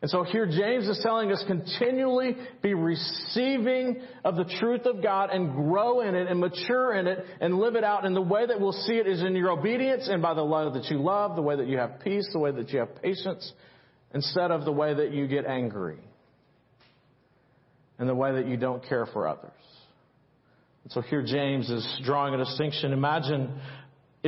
And 0.00 0.10
so 0.10 0.22
here 0.22 0.46
James 0.46 0.88
is 0.88 1.00
telling 1.02 1.32
us 1.32 1.42
continually 1.46 2.36
be 2.62 2.72
receiving 2.74 4.00
of 4.24 4.36
the 4.36 4.44
truth 4.60 4.86
of 4.86 5.02
God 5.02 5.30
and 5.30 5.52
grow 5.52 6.02
in 6.02 6.14
it 6.14 6.28
and 6.28 6.38
mature 6.38 6.94
in 6.94 7.08
it 7.08 7.24
and 7.40 7.58
live 7.58 7.74
it 7.74 7.82
out. 7.82 8.06
And 8.06 8.14
the 8.14 8.22
way 8.22 8.46
that 8.46 8.60
we'll 8.60 8.72
see 8.72 8.94
it 8.94 9.08
is 9.08 9.22
in 9.22 9.34
your 9.34 9.50
obedience 9.50 10.08
and 10.08 10.22
by 10.22 10.34
the 10.34 10.42
love 10.42 10.74
that 10.74 10.84
you 10.84 10.98
love, 10.98 11.34
the 11.34 11.42
way 11.42 11.56
that 11.56 11.66
you 11.66 11.78
have 11.78 11.98
peace, 12.00 12.28
the 12.32 12.38
way 12.38 12.52
that 12.52 12.70
you 12.70 12.78
have 12.78 13.02
patience, 13.02 13.52
instead 14.14 14.52
of 14.52 14.64
the 14.64 14.72
way 14.72 14.94
that 14.94 15.12
you 15.12 15.26
get 15.26 15.46
angry 15.46 15.98
and 17.98 18.08
the 18.08 18.14
way 18.14 18.32
that 18.32 18.46
you 18.46 18.56
don't 18.56 18.86
care 18.88 19.06
for 19.06 19.26
others. 19.26 19.50
And 20.84 20.92
so 20.92 21.00
here 21.00 21.22
James 21.22 21.68
is 21.68 22.00
drawing 22.04 22.34
a 22.34 22.38
distinction. 22.38 22.92
Imagine 22.92 23.60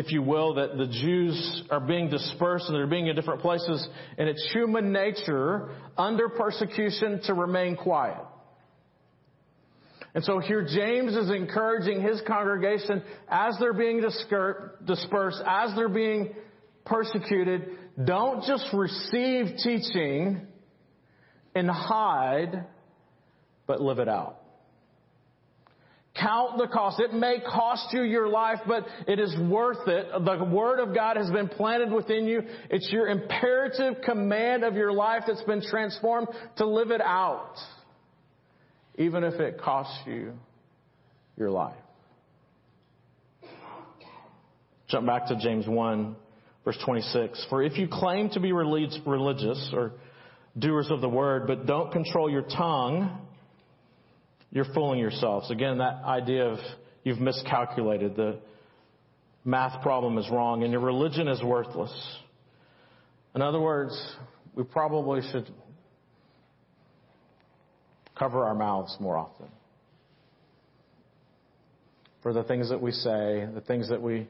if 0.01 0.11
you 0.11 0.23
will, 0.23 0.55
that 0.55 0.79
the 0.79 0.87
Jews 0.87 1.63
are 1.71 1.79
being 1.79 2.09
dispersed 2.09 2.65
and 2.69 2.75
they're 2.75 2.87
being 2.87 3.09
in 3.09 3.15
different 3.15 3.43
places, 3.43 3.87
and 4.17 4.31
it's 4.31 4.51
human 4.51 4.93
nature 4.93 5.69
under 5.99 6.31
persecution 6.31 7.21
to 7.25 7.35
remain 7.35 7.77
quiet. 7.77 8.25
And 10.15 10.25
so 10.25 10.39
here 10.39 10.67
James 10.67 11.15
is 11.15 11.31
encouraging 11.31 12.01
his 12.01 12.21
congregation 12.27 13.03
as 13.29 13.57
they're 13.61 13.75
being 13.75 14.01
dispersed, 14.01 15.43
as 15.47 15.75
they're 15.77 15.91
being 15.91 16.35
persecuted, 16.87 17.69
don't 18.03 18.43
just 18.45 18.65
receive 18.73 19.57
teaching 19.63 20.47
and 21.55 21.71
hide, 21.71 22.65
but 23.67 23.83
live 23.83 23.99
it 23.99 24.09
out. 24.09 24.40
Count 26.21 26.59
the 26.59 26.67
cost. 26.67 27.01
It 27.01 27.15
may 27.15 27.39
cost 27.41 27.89
you 27.93 28.03
your 28.03 28.29
life, 28.29 28.59
but 28.67 28.85
it 29.09 29.19
is 29.19 29.35
worth 29.49 29.89
it. 29.89 30.07
The 30.13 30.45
Word 30.45 30.81
of 30.81 30.95
God 30.95 31.17
has 31.17 31.31
been 31.31 31.49
planted 31.49 31.91
within 31.91 32.27
you. 32.27 32.43
It's 32.69 32.91
your 32.91 33.09
imperative 33.09 34.03
command 34.05 34.65
of 34.65 34.75
your 34.75 34.93
life 34.93 35.23
that's 35.27 35.43
been 35.43 35.63
transformed 35.63 36.29
to 36.57 36.67
live 36.67 36.91
it 36.91 37.01
out. 37.01 37.55
Even 38.97 39.25
if 39.25 39.35
it 39.41 39.61
costs 39.61 39.99
you 40.07 40.33
your 41.37 41.51
life. 41.51 41.77
Jump 44.89 45.07
back 45.07 45.29
to 45.29 45.39
James 45.41 45.67
1, 45.67 46.17
verse 46.65 46.77
26. 46.85 47.47
For 47.49 47.63
if 47.63 47.79
you 47.79 47.89
claim 47.91 48.29
to 48.31 48.41
be 48.41 48.53
religious 48.53 49.71
or 49.73 49.93
doers 50.59 50.89
of 50.91 51.01
the 51.01 51.09
Word, 51.09 51.47
but 51.47 51.65
don't 51.65 51.93
control 51.93 52.29
your 52.29 52.43
tongue, 52.43 53.27
you're 54.53 54.67
fooling 54.75 54.99
yourselves. 54.99 55.51
Again, 55.51 55.79
that 55.79 56.03
idea 56.05 56.47
of 56.47 56.59
you've 57.05 57.21
miscalculated. 57.21 58.17
The 58.17 58.39
math 59.45 59.83
problem 59.83 60.19
is 60.19 60.29
wrong 60.31 60.63
and 60.63 60.73
your 60.73 60.81
religion 60.81 61.29
is 61.29 61.43
worthless. 61.43 61.93
In 63.35 63.43
other 63.43 63.61
words, 63.61 63.97
we 64.55 64.65
probably 64.65 65.21
should 65.31 65.49
cover 68.19 68.45
our 68.45 68.55
mouths 68.55 68.97
more 69.01 69.17
often. 69.17 69.47
For 72.23 72.35
the 72.35 72.43
things 72.43 72.69
that 72.69 72.83
we 72.83 72.93
say, 72.93 73.49
the 73.55 73.63
things 73.67 73.89
that 73.89 74.03
we 74.03 74.29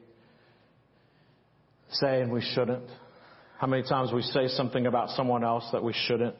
say 1.89 2.21
and 2.21 2.31
we 2.31 2.41
shouldn't. 2.53 2.87
How 3.57 3.67
many 3.67 3.83
times 3.83 4.13
we 4.13 4.21
say 4.21 4.47
something 4.47 4.87
about 4.87 5.09
someone 5.09 5.43
else 5.43 5.67
that 5.73 5.83
we 5.83 5.93
shouldn't, 6.07 6.37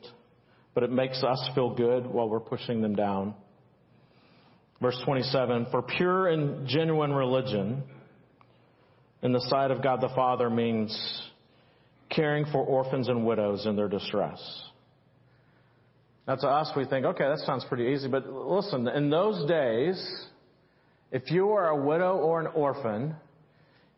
but 0.73 0.83
it 0.83 0.91
makes 0.91 1.23
us 1.23 1.49
feel 1.53 1.75
good 1.75 2.07
while 2.07 2.29
we're 2.29 2.39
pushing 2.39 2.81
them 2.81 2.95
down. 2.95 3.33
Verse 4.81 4.99
27, 5.05 5.67
for 5.69 5.83
pure 5.83 6.27
and 6.27 6.67
genuine 6.67 7.13
religion 7.13 7.83
in 9.21 9.31
the 9.31 9.41
sight 9.41 9.69
of 9.69 9.83
God 9.83 10.01
the 10.01 10.09
Father 10.15 10.49
means 10.49 10.91
caring 12.09 12.45
for 12.45 12.65
orphans 12.65 13.07
and 13.07 13.25
widows 13.25 13.67
in 13.67 13.75
their 13.75 13.87
distress. 13.87 14.41
Now 16.27 16.35
to 16.35 16.47
us, 16.47 16.71
we 16.75 16.85
think, 16.85 17.05
okay, 17.05 17.25
that 17.25 17.39
sounds 17.45 17.63
pretty 17.69 17.93
easy, 17.93 18.07
but 18.07 18.27
listen, 18.27 18.87
in 18.87 19.11
those 19.11 19.47
days, 19.47 20.27
if 21.11 21.29
you 21.29 21.45
were 21.45 21.67
a 21.67 21.85
widow 21.85 22.17
or 22.17 22.39
an 22.39 22.47
orphan, 22.47 23.15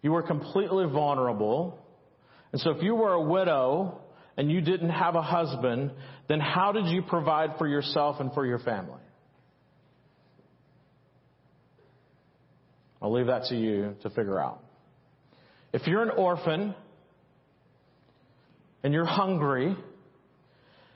you 0.02 0.12
were 0.12 0.24
completely 0.24 0.86
vulnerable. 0.86 1.80
And 2.52 2.60
so 2.60 2.72
if 2.72 2.84
you 2.84 2.96
were 2.96 3.14
a 3.14 3.22
widow 3.22 4.02
and 4.36 4.52
you 4.52 4.60
didn't 4.60 4.90
have 4.90 5.16
a 5.16 5.22
husband, 5.22 5.92
then 6.28 6.42
how 6.42 6.74
did 6.74 6.88
you 6.88 7.04
provide 7.04 7.52
for 7.58 7.68
yourself 7.68 8.20
and 8.20 8.34
for 8.34 8.46
your 8.46 8.60
family? 8.60 9.00
I'll 13.04 13.12
leave 13.12 13.28
that 13.28 13.44
to 13.50 13.56
you 13.56 13.98
to 14.02 14.10
figure 14.10 14.40
out. 14.40 14.64
If 15.74 15.86
you're 15.88 16.04
an 16.04 16.12
orphan 16.12 16.74
and 18.82 18.94
you're 18.94 19.06
hungry 19.06 19.76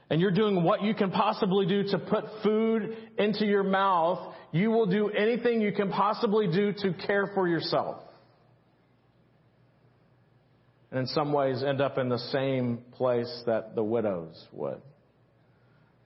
and 0.10 0.22
you're 0.22 0.32
doing 0.32 0.64
what 0.64 0.84
you 0.84 0.96
can 0.96 1.12
possibly 1.12 1.66
do 1.66 1.84
to 1.90 2.00
put 2.00 2.24
food 2.44 2.96
into 3.18 3.46
your 3.46 3.64
mouth, 3.64 4.34
you 4.54 4.72
will 4.72 4.86
do 4.86 5.10
anything 5.10 5.60
you 5.60 5.74
can 5.74 5.90
possibly 5.90 6.48
do 6.48 6.72
to 6.78 6.94
care 7.06 7.30
for 7.36 7.46
yourself. 7.46 8.02
And 10.92 11.02
in 11.02 11.08
some 11.08 11.34
ways 11.34 11.62
end 11.62 11.82
up 11.82 11.98
in 11.98 12.08
the 12.08 12.20
same 12.32 12.80
place 12.94 13.44
that 13.48 13.76
the 13.76 13.84
widows 13.84 14.42
would. 14.54 14.82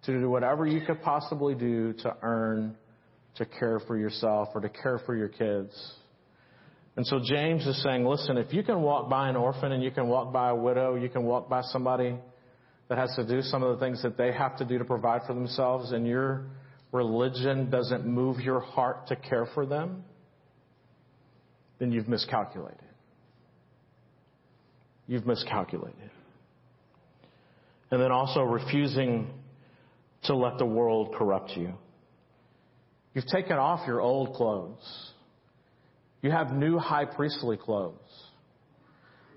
To 0.05 0.19
do 0.19 0.31
whatever 0.31 0.65
you 0.65 0.83
could 0.83 1.03
possibly 1.03 1.53
do 1.53 1.93
to 1.93 2.15
earn 2.23 2.75
to 3.35 3.45
care 3.45 3.79
for 3.87 3.97
yourself 3.97 4.49
or 4.53 4.61
to 4.61 4.69
care 4.69 4.99
for 5.05 5.15
your 5.15 5.29
kids. 5.29 5.93
And 6.95 7.07
so 7.07 7.19
James 7.23 7.65
is 7.65 7.81
saying, 7.83 8.05
listen, 8.05 8.37
if 8.37 8.53
you 8.53 8.63
can 8.63 8.81
walk 8.81 9.09
by 9.09 9.29
an 9.29 9.35
orphan 9.35 9.71
and 9.71 9.81
you 9.81 9.91
can 9.91 10.07
walk 10.07 10.33
by 10.33 10.49
a 10.49 10.55
widow, 10.55 10.95
you 10.95 11.09
can 11.09 11.23
walk 11.23 11.49
by 11.49 11.61
somebody 11.61 12.15
that 12.89 12.97
has 12.97 13.15
to 13.15 13.25
do 13.25 13.41
some 13.41 13.63
of 13.63 13.79
the 13.79 13.85
things 13.85 14.03
that 14.03 14.17
they 14.17 14.33
have 14.33 14.57
to 14.57 14.65
do 14.65 14.77
to 14.77 14.83
provide 14.83 15.21
for 15.25 15.33
themselves, 15.33 15.93
and 15.93 16.05
your 16.05 16.47
religion 16.91 17.69
doesn't 17.69 18.05
move 18.05 18.41
your 18.41 18.59
heart 18.59 19.07
to 19.07 19.15
care 19.15 19.47
for 19.53 19.65
them, 19.65 20.03
then 21.79 21.93
you've 21.93 22.09
miscalculated. 22.09 22.77
You've 25.07 25.25
miscalculated. 25.25 26.11
And 27.91 28.01
then 28.01 28.11
also 28.11 28.41
refusing 28.41 29.29
to 30.23 30.35
let 30.35 30.57
the 30.57 30.65
world 30.65 31.15
corrupt 31.17 31.51
you. 31.55 31.73
You've 33.13 33.27
taken 33.27 33.57
off 33.57 33.85
your 33.87 34.01
old 34.01 34.33
clothes. 34.35 35.11
You 36.21 36.31
have 36.31 36.51
new 36.53 36.77
high 36.77 37.05
priestly 37.05 37.57
clothes. 37.57 37.95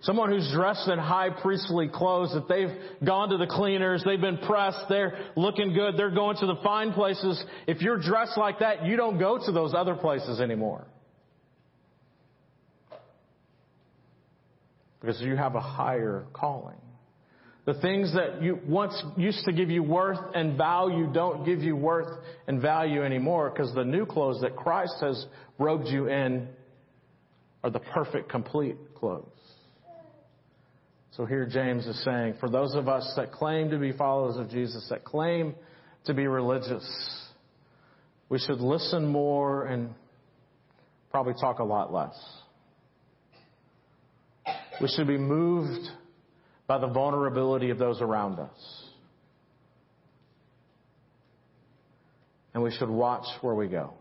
Someone 0.03 0.31
who's 0.31 0.51
dressed 0.53 0.87
in 0.89 0.99
high 0.99 1.31
priestly 1.31 1.89
clothes 1.89 2.35
that 2.35 2.47
they've 2.47 2.77
gone 3.07 3.31
to 3.31 3.39
the 3.39 3.47
cleaners, 3.47 4.03
they've 4.05 4.21
been 4.21 4.37
pressed, 4.37 4.85
they're 4.91 5.31
looking 5.35 5.73
good, 5.73 5.97
they're 5.97 6.11
going 6.11 6.37
to 6.37 6.47
the 6.47 6.57
fine 6.63 6.93
places. 6.93 7.43
If 7.67 7.81
you're 7.81 7.99
dressed 7.99 8.37
like 8.37 8.59
that, 8.59 8.85
you 8.85 8.97
don't 8.97 9.19
go 9.19 9.39
to 9.39 9.51
those 9.51 9.73
other 9.73 9.95
places 9.95 10.41
anymore. 10.41 10.87
because 15.05 15.21
you 15.21 15.37
have 15.37 15.55
a 15.55 15.61
higher 15.61 16.25
calling. 16.33 16.79
The 17.67 17.75
things 17.75 18.13
that 18.13 18.43
you 18.43 18.61
once 18.67 19.03
used 19.17 19.45
to 19.47 19.53
give 19.53 19.71
you 19.71 19.83
worth 19.83 20.19
and 20.35 20.57
value 20.59 21.11
don't 21.11 21.47
give 21.47 21.63
you 21.63 21.75
worth 21.75 22.23
and 22.47 22.61
value 22.61 23.03
anymore 23.03 23.51
because 23.51 23.75
the 23.75 23.85
new 23.85 24.05
clothes 24.05 24.43
that 24.43 24.55
Christ 24.55 24.97
has 25.01 25.27
robed 25.59 25.89
you 25.89 26.09
in 26.09 26.49
are 27.63 27.71
the 27.71 27.81
perfect, 27.81 28.29
complete 28.29 28.77
clothes. 28.95 29.29
So 31.13 31.25
here 31.25 31.47
James 31.47 31.87
is 31.87 32.03
saying, 32.05 32.35
for 32.39 32.51
those 32.51 32.75
of 32.75 32.89
us 32.89 33.11
that 33.17 33.33
claim 33.33 33.71
to 33.71 33.79
be 33.79 33.93
followers 33.93 34.37
of 34.37 34.51
Jesus, 34.51 34.87
that 34.91 35.05
claim 35.05 35.55
to 36.05 36.13
be 36.13 36.27
religious, 36.27 36.85
we 38.29 38.39
should 38.41 38.61
listen 38.61 39.07
more 39.07 39.65
and 39.65 39.95
probably 41.11 41.35
talk 41.41 41.61
a 41.61 41.65
lot 41.65 41.93
less. 41.93 42.15
We 44.83 44.89
should 44.89 45.07
be 45.07 45.17
moved 45.17 45.89
by 46.67 46.79
the 46.79 46.87
vulnerability 46.87 47.71
of 47.71 47.79
those 47.79 48.01
around 48.01 48.39
us. 48.39 48.85
And 52.55 52.63
we 52.63 52.71
should 52.71 52.89
watch 52.89 53.27
where 53.41 53.55
we 53.55 53.69
go. 53.69 53.93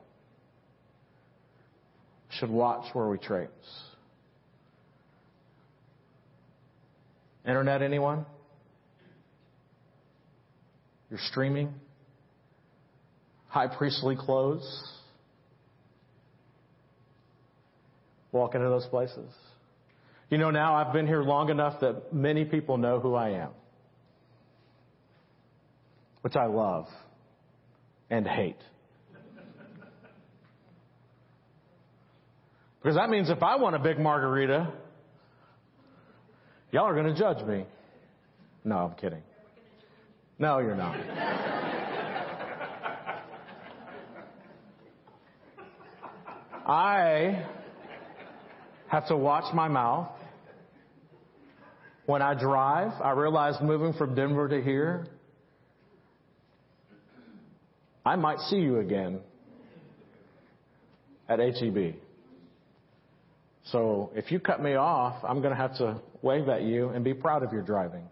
Should 2.39 2.49
watch 2.49 2.85
where 2.93 3.07
we 3.09 3.17
trace. 3.17 3.49
Internet, 7.45 7.81
anyone? 7.81 8.25
You're 11.09 11.19
streaming? 11.29 11.73
High 13.49 13.67
priestly 13.67 14.15
clothes? 14.15 14.63
Walk 18.31 18.55
into 18.55 18.69
those 18.69 18.85
places? 18.87 19.29
You 20.33 20.39
know, 20.39 20.49
now 20.49 20.73
I've 20.73 20.91
been 20.91 21.05
here 21.05 21.21
long 21.21 21.51
enough 21.51 21.79
that 21.81 22.11
many 22.11 22.43
people 22.43 22.77
know 22.79 22.99
who 22.99 23.13
I 23.13 23.33
am, 23.33 23.51
which 26.21 26.35
I 26.35 26.47
love 26.47 26.87
and 28.09 28.27
hate. 28.27 28.57
Because 32.81 32.95
that 32.95 33.11
means 33.11 33.29
if 33.29 33.43
I 33.43 33.57
want 33.57 33.75
a 33.75 33.79
big 33.79 33.99
margarita, 33.99 34.73
y'all 36.71 36.85
are 36.85 36.95
going 36.95 37.13
to 37.13 37.19
judge 37.19 37.45
me. 37.45 37.67
No, 38.63 38.77
I'm 38.77 38.95
kidding. 38.95 39.21
No, 40.39 40.57
you're 40.57 40.73
not. 40.73 40.95
I 46.65 47.45
have 48.87 49.07
to 49.09 49.15
watch 49.15 49.53
my 49.53 49.67
mouth 49.67 50.09
when 52.05 52.21
I 52.21 52.33
drive, 52.33 52.91
I 53.01 53.11
realize 53.11 53.55
moving 53.61 53.93
from 53.93 54.15
Denver 54.15 54.47
to 54.49 54.61
here, 54.61 55.07
I 58.05 58.15
might 58.15 58.39
see 58.39 58.57
you 58.57 58.79
again 58.79 59.21
at 61.29 61.39
HEB. 61.39 61.95
So 63.65 64.11
if 64.13 64.31
you 64.31 64.39
cut 64.39 64.61
me 64.61 64.75
off, 64.75 65.23
I'm 65.23 65.39
going 65.41 65.51
to 65.51 65.61
have 65.61 65.77
to 65.77 66.01
wave 66.21 66.49
at 66.49 66.63
you 66.63 66.89
and 66.89 67.03
be 67.03 67.13
proud 67.13 67.43
of 67.43 67.53
your 67.53 67.61
driving, 67.61 68.03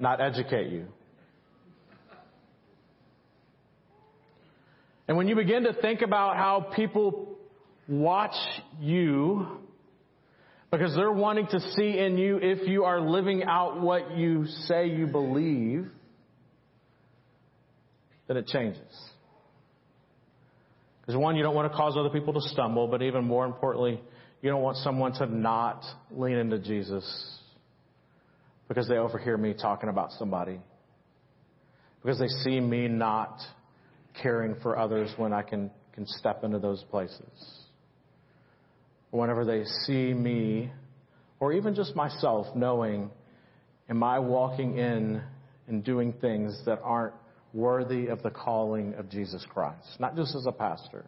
not 0.00 0.20
educate 0.20 0.70
you. 0.70 0.86
And 5.06 5.16
when 5.16 5.28
you 5.28 5.36
begin 5.36 5.62
to 5.62 5.72
think 5.72 6.02
about 6.02 6.36
how 6.36 6.72
people 6.74 7.38
watch 7.88 8.34
you 8.80 9.46
because 10.70 10.94
they're 10.94 11.12
wanting 11.12 11.46
to 11.48 11.60
see 11.60 11.98
in 11.98 12.18
you 12.18 12.38
if 12.42 12.68
you 12.68 12.84
are 12.84 13.00
living 13.00 13.42
out 13.44 13.80
what 13.80 14.16
you 14.16 14.46
say 14.66 14.88
you 14.88 15.06
believe, 15.06 15.86
then 18.26 18.36
it 18.36 18.46
changes. 18.46 18.82
Because 21.00 21.16
one, 21.16 21.36
you 21.36 21.42
don't 21.42 21.54
want 21.54 21.70
to 21.72 21.76
cause 21.76 21.96
other 21.96 22.10
people 22.10 22.34
to 22.34 22.40
stumble, 22.40 22.86
but 22.86 23.00
even 23.00 23.24
more 23.24 23.46
importantly, 23.46 23.98
you 24.42 24.50
don't 24.50 24.60
want 24.60 24.76
someone 24.78 25.12
to 25.14 25.26
not 25.26 25.82
lean 26.10 26.36
into 26.36 26.58
Jesus 26.58 27.38
because 28.68 28.86
they 28.88 28.96
overhear 28.96 29.38
me 29.38 29.54
talking 29.54 29.88
about 29.88 30.12
somebody. 30.12 30.60
Because 32.02 32.18
they 32.18 32.28
see 32.44 32.60
me 32.60 32.88
not 32.88 33.40
caring 34.22 34.54
for 34.62 34.78
others 34.78 35.10
when 35.16 35.32
I 35.32 35.40
can, 35.40 35.70
can 35.94 36.06
step 36.06 36.44
into 36.44 36.58
those 36.58 36.84
places 36.90 37.67
whenever 39.10 39.44
they 39.44 39.64
see 39.86 40.12
me, 40.12 40.70
or 41.40 41.52
even 41.52 41.74
just 41.74 41.94
myself, 41.96 42.46
knowing, 42.54 43.10
am 43.88 44.02
I 44.02 44.18
walking 44.18 44.78
in 44.78 45.22
and 45.66 45.84
doing 45.84 46.12
things 46.20 46.60
that 46.66 46.80
aren't 46.82 47.14
worthy 47.54 48.08
of 48.08 48.22
the 48.22 48.30
calling 48.30 48.94
of 48.94 49.08
Jesus 49.08 49.44
Christ? 49.48 49.88
Not 49.98 50.16
just 50.16 50.34
as 50.34 50.46
a 50.46 50.52
pastor. 50.52 51.04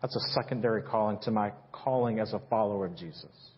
That's 0.00 0.16
a 0.16 0.42
secondary 0.42 0.82
calling 0.82 1.18
to 1.22 1.30
my 1.30 1.52
calling 1.70 2.18
as 2.18 2.32
a 2.32 2.40
follower 2.50 2.86
of 2.86 2.96
Jesus. 2.96 3.50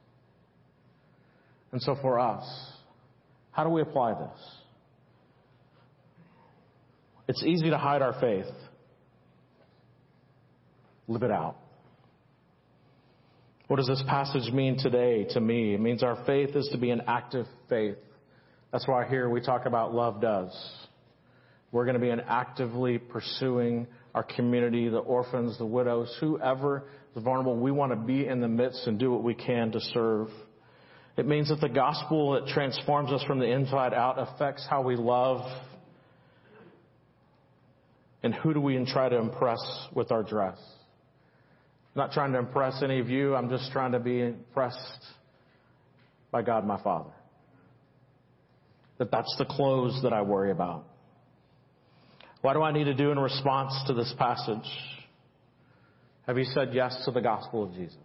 And 1.73 1.83
so 1.83 1.97
for 2.01 2.21
us, 2.21 2.45
how 3.51 3.65
do 3.65 3.71
we 3.71 3.81
apply 3.81 4.15
this? 4.15 4.41
It's 7.29 7.43
easy 7.43 7.71
to 7.71 7.79
hide 7.79 8.03
our 8.03 8.19
faith. 8.21 8.53
Live 11.09 11.23
it 11.23 11.31
out. 11.31 11.57
What 13.67 13.77
does 13.77 13.87
this 13.87 14.03
passage 14.07 14.53
mean 14.53 14.79
today 14.79 15.25
to 15.31 15.41
me? 15.41 15.75
It 15.75 15.81
means 15.81 16.03
our 16.03 16.23
faith 16.27 16.55
is 16.55 16.69
to 16.73 16.79
be 16.79 16.91
an 16.91 17.03
active 17.07 17.47
faith. 17.69 17.97
That's 18.73 18.87
why 18.87 19.07
here 19.07 19.31
we 19.31 19.41
talk 19.41 19.65
about 19.65 19.95
love 19.95 20.21
does. 20.21 20.53
We're 21.73 21.85
going 21.85 21.95
to 21.95 22.01
be 22.01 22.11
an 22.11 22.21
actively 22.29 22.99
pursuing 22.99 23.87
our 24.15 24.23
community, 24.23 24.89
the 24.89 24.99
orphans, 24.99 25.57
the 25.59 25.67
widows, 25.67 26.15
whoever 26.21 26.85
is 27.17 27.23
vulnerable. 27.23 27.57
We 27.57 27.71
want 27.71 27.93
to 27.93 27.97
be 27.97 28.27
in 28.27 28.41
the 28.41 28.49
midst 28.49 28.87
and 28.87 28.99
do 28.99 29.11
what 29.11 29.23
we 29.23 29.35
can 29.35 29.73
to 29.73 29.81
serve. 29.81 30.29
It 31.17 31.27
means 31.27 31.49
that 31.49 31.61
the 31.61 31.69
gospel 31.69 32.33
that 32.33 32.47
transforms 32.53 33.13
us 33.13 33.23
from 33.25 33.39
the 33.39 33.47
inside 33.47 33.95
out 33.95 34.19
affects 34.19 34.67
how 34.69 34.83
we 34.83 34.97
love 34.97 35.41
and 38.23 38.35
who 38.35 38.53
do 38.53 38.61
we 38.61 38.85
try 38.93 39.09
to 39.09 39.17
impress 39.17 39.61
with 39.95 40.13
our 40.13 40.23
dress. 40.23 40.59
I'm 41.95 42.01
not 42.01 42.13
trying 42.13 42.33
to 42.33 42.39
impress 42.39 42.83
any 42.83 42.99
of 42.99 43.09
you. 43.09 43.37
I'm 43.37 43.49
just 43.49 43.71
trying 43.71 43.93
to 43.93 44.01
be 44.01 44.21
impressed 44.21 45.05
by 46.33 46.43
God 46.43 46.67
my 46.67 46.83
Father. 46.83 47.13
That 48.99 49.13
that's 49.13 49.33
the 49.39 49.45
clothes 49.45 50.01
that 50.03 50.13
I 50.13 50.23
worry 50.23 50.51
about. 50.51 50.87
What 52.41 52.55
do 52.55 52.63
I 52.63 52.73
need 52.73 52.85
to 52.85 52.95
do 52.95 53.11
in 53.11 53.19
response 53.19 53.73
to 53.87 53.95
this 53.95 54.13
passage? 54.19 54.69
Have 56.27 56.37
you 56.37 56.45
said 56.45 56.71
yes 56.73 57.01
to 57.05 57.13
the 57.13 57.21
gospel 57.21 57.63
of 57.63 57.75
Jesus? 57.75 57.97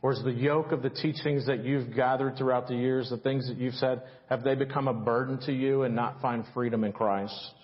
Or 0.00 0.12
is 0.12 0.22
the 0.24 0.32
yoke 0.32 0.72
of 0.72 0.82
the 0.82 0.90
teachings 0.90 1.46
that 1.46 1.64
you've 1.64 1.94
gathered 1.94 2.36
throughout 2.36 2.68
the 2.68 2.74
years, 2.74 3.10
the 3.10 3.16
things 3.16 3.48
that 3.48 3.58
you've 3.58 3.74
said, 3.74 4.02
have 4.28 4.44
they 4.44 4.54
become 4.54 4.88
a 4.88 4.94
burden 4.94 5.38
to 5.46 5.52
you 5.52 5.82
and 5.82 5.94
not 5.94 6.20
find 6.20 6.44
freedom 6.52 6.84
in 6.84 6.92
Christ? 6.92 7.54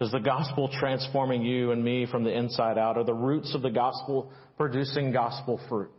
Is 0.00 0.10
the 0.10 0.18
gospel 0.18 0.70
transforming 0.78 1.42
you 1.42 1.72
and 1.72 1.84
me 1.84 2.06
from 2.06 2.24
the 2.24 2.36
inside 2.36 2.78
out? 2.78 2.96
Are 2.96 3.04
the 3.04 3.12
roots 3.12 3.54
of 3.54 3.60
the 3.60 3.70
gospel 3.70 4.32
producing 4.56 5.12
gospel 5.12 5.60
fruit? 5.68 5.90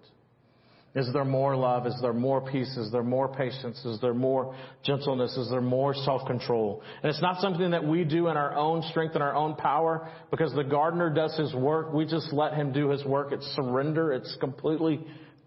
Is 0.93 1.07
there 1.13 1.23
more 1.23 1.55
love? 1.55 1.87
Is 1.87 1.97
there 2.01 2.11
more 2.11 2.41
peace? 2.41 2.75
Is 2.75 2.91
there 2.91 3.03
more 3.03 3.33
patience? 3.33 3.77
Is 3.85 4.01
there 4.01 4.13
more 4.13 4.55
gentleness? 4.83 5.37
Is 5.37 5.49
there 5.49 5.61
more 5.61 5.93
self-control? 5.93 6.81
And 7.01 7.09
it's 7.09 7.21
not 7.21 7.39
something 7.39 7.71
that 7.71 7.85
we 7.85 8.03
do 8.03 8.27
in 8.27 8.35
our 8.35 8.55
own 8.55 8.81
strength 8.89 9.13
and 9.13 9.23
our 9.23 9.35
own 9.35 9.55
power 9.55 10.09
because 10.31 10.53
the 10.53 10.63
gardener 10.63 11.09
does 11.09 11.37
his 11.37 11.53
work. 11.53 11.93
We 11.93 12.05
just 12.05 12.33
let 12.33 12.55
him 12.55 12.73
do 12.73 12.89
his 12.89 13.05
work. 13.05 13.31
It's 13.31 13.45
surrender. 13.55 14.11
It's 14.11 14.35
completely 14.41 14.99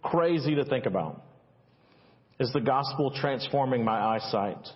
crazy 0.03 0.55
to 0.55 0.65
think 0.65 0.87
about. 0.87 1.23
Is 2.41 2.51
the 2.55 2.61
gospel 2.61 3.13
transforming 3.21 3.85
my 3.85 4.17
eyesight? 4.17 4.67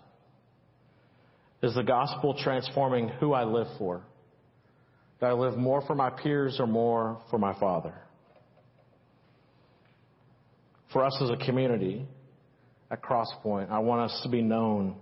Is 1.63 1.75
the 1.75 1.83
gospel 1.83 2.37
transforming 2.43 3.09
who 3.09 3.33
I 3.33 3.45
live 3.45 3.67
for? 3.79 4.03
Do 5.21 5.27
I 5.27 5.33
live 5.33 5.57
more 5.57 5.83
for 5.87 5.95
my 5.95 6.11
peers 6.11 6.59
or 6.61 6.67
more 6.67 7.21
for 7.31 7.39
my 7.39 7.59
Father? 7.59 7.95
For 10.93 11.05
us 11.05 11.19
as 11.21 11.31
a 11.31 11.37
community 11.45 12.07
at 12.91 13.03
Crosspoint, 13.03 13.71
I 13.71 13.81
want 13.81 14.11
us 14.11 14.21
to 14.23 14.29
be 14.29 14.41
known 14.41 14.97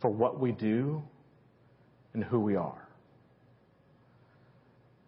for 0.00 0.10
what 0.10 0.40
we 0.40 0.52
do 0.52 1.02
and 2.14 2.22
who 2.22 2.38
we 2.38 2.54
are. 2.56 2.88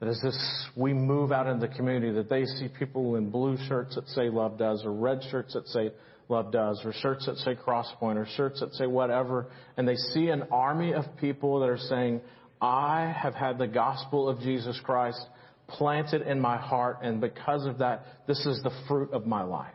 That 0.01 0.09
as 0.09 0.21
this, 0.23 0.67
we 0.77 0.93
move 0.93 1.31
out 1.31 1.47
in 1.47 1.61
the 1.61 1.69
community, 1.69 2.13
that 2.13 2.29
they 2.29 2.45
see 2.45 2.69
people 2.79 3.17
in 3.17 3.31
blue 3.31 3.57
shirts 3.69 3.95
that 3.95 4.09
say 4.09 4.31
love 4.31 4.59
does 4.59 4.83
or 4.85 4.93
red 4.93 5.21
shirts 5.31 5.55
that 5.55 5.69
say 5.69 5.91
Love 6.31 6.53
Does, 6.53 6.81
or 6.85 6.93
shirts 6.93 7.27
that 7.27 7.37
say 7.39 7.55
Crosspoint, 7.55 8.17
or 8.17 8.27
shirts 8.37 8.61
that 8.61 8.73
say 8.75 8.87
whatever, 8.87 9.49
and 9.77 9.87
they 9.87 9.97
see 9.97 10.29
an 10.29 10.45
army 10.51 10.95
of 10.95 11.05
people 11.21 11.61
that 11.61 11.69
are 11.69 11.79
saying, 11.79 12.21
I 12.61 13.13
have 13.17 13.35
had 13.35 13.59
the 13.59 13.67
gospel 13.67 14.29
of 14.29 14.39
Jesus 14.41 14.79
Christ 14.85 15.21
planted 15.67 16.23
in 16.23 16.41
my 16.41 16.57
heart, 16.57 16.99
and 17.03 17.21
because 17.21 17.67
of 17.67 17.79
that, 17.79 18.05
this 18.27 18.39
is 18.47 18.63
the 18.63 18.71
fruit 18.87 19.13
of 19.13 19.27
my 19.27 19.43
life. 19.43 19.75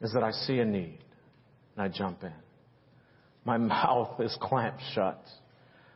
Is 0.00 0.12
that 0.12 0.22
I 0.22 0.30
see 0.30 0.58
a 0.58 0.64
need 0.64 0.98
and 1.76 1.84
I 1.84 1.88
jump 1.88 2.22
in. 2.22 2.32
My 3.44 3.56
mouth 3.58 4.20
is 4.20 4.36
clamped 4.40 4.80
shut 4.94 5.22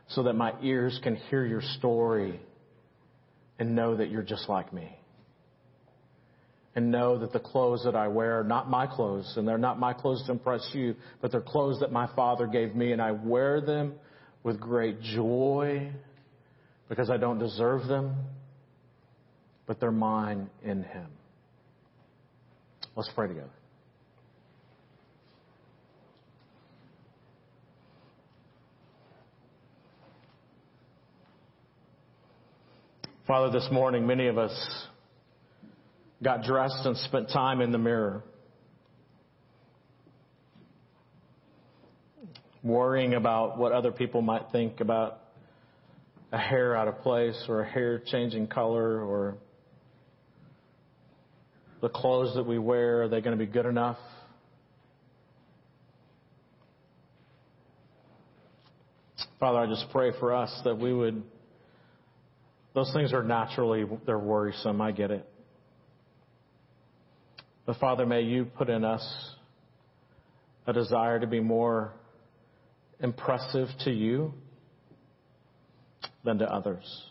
so 0.09 0.23
that 0.23 0.33
my 0.33 0.53
ears 0.61 0.99
can 1.03 1.15
hear 1.15 1.45
your 1.45 1.61
story 1.77 2.39
and 3.59 3.75
know 3.75 3.95
that 3.95 4.09
you're 4.09 4.23
just 4.23 4.49
like 4.49 4.73
me. 4.73 4.98
And 6.75 6.91
know 6.91 7.17
that 7.17 7.33
the 7.33 7.39
clothes 7.39 7.83
that 7.83 7.95
I 7.95 8.07
wear 8.07 8.39
are 8.39 8.43
not 8.43 8.69
my 8.69 8.85
clothes, 8.85 9.33
and 9.37 9.47
they're 9.47 9.57
not 9.57 9.79
my 9.79 9.91
clothes 9.91 10.23
to 10.27 10.31
impress 10.31 10.69
you, 10.73 10.95
but 11.19 11.31
they're 11.31 11.41
clothes 11.41 11.79
that 11.79 11.91
my 11.91 12.07
Father 12.15 12.45
gave 12.45 12.75
me, 12.75 12.91
and 12.91 13.01
I 13.01 13.11
wear 13.11 13.59
them 13.59 13.95
with 14.43 14.59
great 14.59 15.01
joy 15.01 15.91
because 16.87 17.09
I 17.09 17.17
don't 17.17 17.39
deserve 17.39 17.87
them, 17.87 18.15
but 19.65 19.79
they're 19.79 19.91
mine 19.91 20.49
in 20.63 20.83
Him. 20.83 21.07
Let's 22.95 23.09
pray 23.15 23.27
together. 23.27 23.49
Father, 33.29 33.51
this 33.51 33.69
morning, 33.71 34.07
many 34.07 34.25
of 34.25 34.39
us 34.39 34.87
got 36.23 36.43
dressed 36.43 36.85
and 36.85 36.97
spent 36.97 37.29
time 37.29 37.61
in 37.61 37.71
the 37.71 37.77
mirror, 37.77 38.23
worrying 42.63 43.13
about 43.13 43.57
what 43.57 43.71
other 43.71 43.91
people 43.91 44.21
might 44.21 44.43
think 44.51 44.81
about 44.81 45.21
a 46.31 46.37
hair 46.37 46.75
out 46.75 46.87
of 46.87 46.99
place 46.99 47.41
or 47.47 47.61
a 47.61 47.69
hair 47.69 47.99
changing 48.05 48.47
color 48.47 49.01
or 49.03 49.37
the 51.81 51.89
clothes 51.89 52.35
that 52.35 52.45
we 52.45 52.59
wear, 52.59 53.03
are 53.03 53.07
they 53.07 53.21
going 53.21 53.37
to 53.37 53.43
be 53.43 53.49
good 53.49 53.65
enough? 53.65 53.97
Father, 59.39 59.59
I 59.59 59.67
just 59.67 59.85
pray 59.91 60.11
for 60.19 60.33
us 60.35 60.53
that 60.65 60.77
we 60.77 60.93
would 60.93 61.23
those 62.73 62.91
things 62.93 63.13
are 63.13 63.23
naturally, 63.23 63.85
they're 64.05 64.19
worrisome. 64.19 64.79
I 64.81 64.91
get 64.91 65.11
it. 65.11 65.28
But 67.69 67.77
Father, 67.77 68.07
may 68.07 68.21
you 68.21 68.45
put 68.45 68.67
in 68.67 68.83
us 68.83 69.07
a 70.65 70.73
desire 70.73 71.19
to 71.19 71.27
be 71.27 71.39
more 71.39 71.93
impressive 72.99 73.67
to 73.83 73.91
you 73.91 74.33
than 76.23 76.39
to 76.39 76.51
others. 76.51 77.03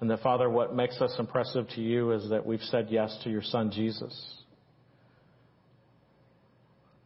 And 0.00 0.08
that, 0.08 0.20
Father, 0.22 0.48
what 0.48 0.74
makes 0.74 1.02
us 1.02 1.14
impressive 1.18 1.68
to 1.74 1.82
you 1.82 2.12
is 2.12 2.30
that 2.30 2.46
we've 2.46 2.62
said 2.62 2.86
yes 2.88 3.14
to 3.24 3.30
your 3.30 3.42
Son, 3.42 3.70
Jesus. 3.70 4.18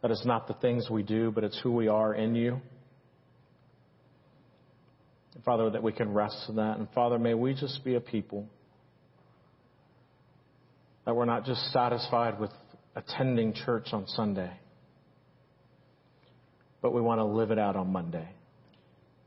That 0.03 0.13
it's 0.13 0.25
not 0.25 0.47
the 0.47 0.55
things 0.55 0.89
we 0.89 1.03
do, 1.03 1.33
but 1.33 1.43
it's 1.43 1.59
who 1.65 1.73
we 1.73 1.89
are 1.89 2.15
in 2.15 2.37
you. 2.37 2.61
Father, 5.45 5.69
that 5.69 5.83
we 5.83 5.91
can 5.91 6.15
rest 6.15 6.49
in 6.49 6.55
that. 6.55 6.79
And 6.79 6.87
Father, 6.95 7.19
may 7.19 7.35
we 7.35 7.55
just 7.55 7.85
be 7.85 7.97
a 7.97 8.01
people 8.01 8.47
that 11.05 11.15
we're 11.15 11.25
not 11.25 11.45
just 11.45 11.61
satisfied 11.73 12.39
with 12.39 12.51
attending 12.95 13.53
church 13.53 13.89
on 13.93 14.07
Sunday, 14.07 14.51
but 16.83 16.93
we 16.93 17.01
want 17.01 17.19
to 17.19 17.25
live 17.25 17.51
it 17.51 17.59
out 17.59 17.77
on 17.77 17.93
Monday 17.93 18.29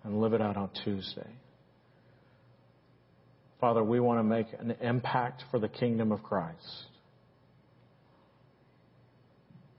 and 0.04 0.20
live 0.20 0.34
it 0.34 0.42
out 0.42 0.58
on 0.58 0.70
Tuesday. 0.84 1.30
Father, 3.60 3.84
we 3.84 4.00
want 4.00 4.20
to 4.20 4.24
make 4.24 4.48
an 4.60 4.72
impact 4.82 5.44
for 5.50 5.60
the 5.60 5.70
kingdom 5.70 6.12
of 6.12 6.22
Christ. 6.22 6.88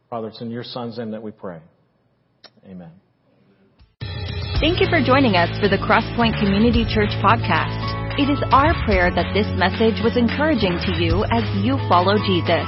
Father, 0.08 0.28
it's 0.28 0.40
in 0.40 0.50
your 0.50 0.64
Son's 0.64 0.96
name 0.96 1.10
that 1.10 1.22
we 1.22 1.32
pray. 1.32 1.60
Amen. 2.64 2.92
Thank 4.60 4.80
you 4.80 4.86
for 4.88 5.02
joining 5.04 5.36
us 5.36 5.50
for 5.60 5.68
the 5.68 5.76
Crosspoint 5.76 6.38
Community 6.40 6.86
Church 6.88 7.10
podcast. 7.22 7.83
It 8.16 8.30
is 8.30 8.38
our 8.52 8.72
prayer 8.86 9.10
that 9.10 9.34
this 9.34 9.48
message 9.58 9.98
was 10.06 10.16
encouraging 10.16 10.78
to 10.86 11.02
you 11.02 11.24
as 11.34 11.42
you 11.66 11.74
follow 11.90 12.14
Jesus. 12.22 12.62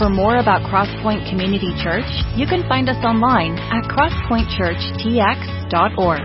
For 0.00 0.08
more 0.08 0.38
about 0.38 0.64
Crosspoint 0.64 1.28
Community 1.28 1.76
Church, 1.84 2.08
you 2.40 2.46
can 2.46 2.66
find 2.72 2.88
us 2.88 2.96
online 3.04 3.58
at 3.68 3.84
crosspointchurchtx.org. 3.84 6.24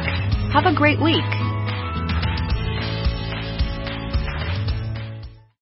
Have 0.55 0.65
a 0.65 0.73
great 0.73 1.01
week. 1.03 1.52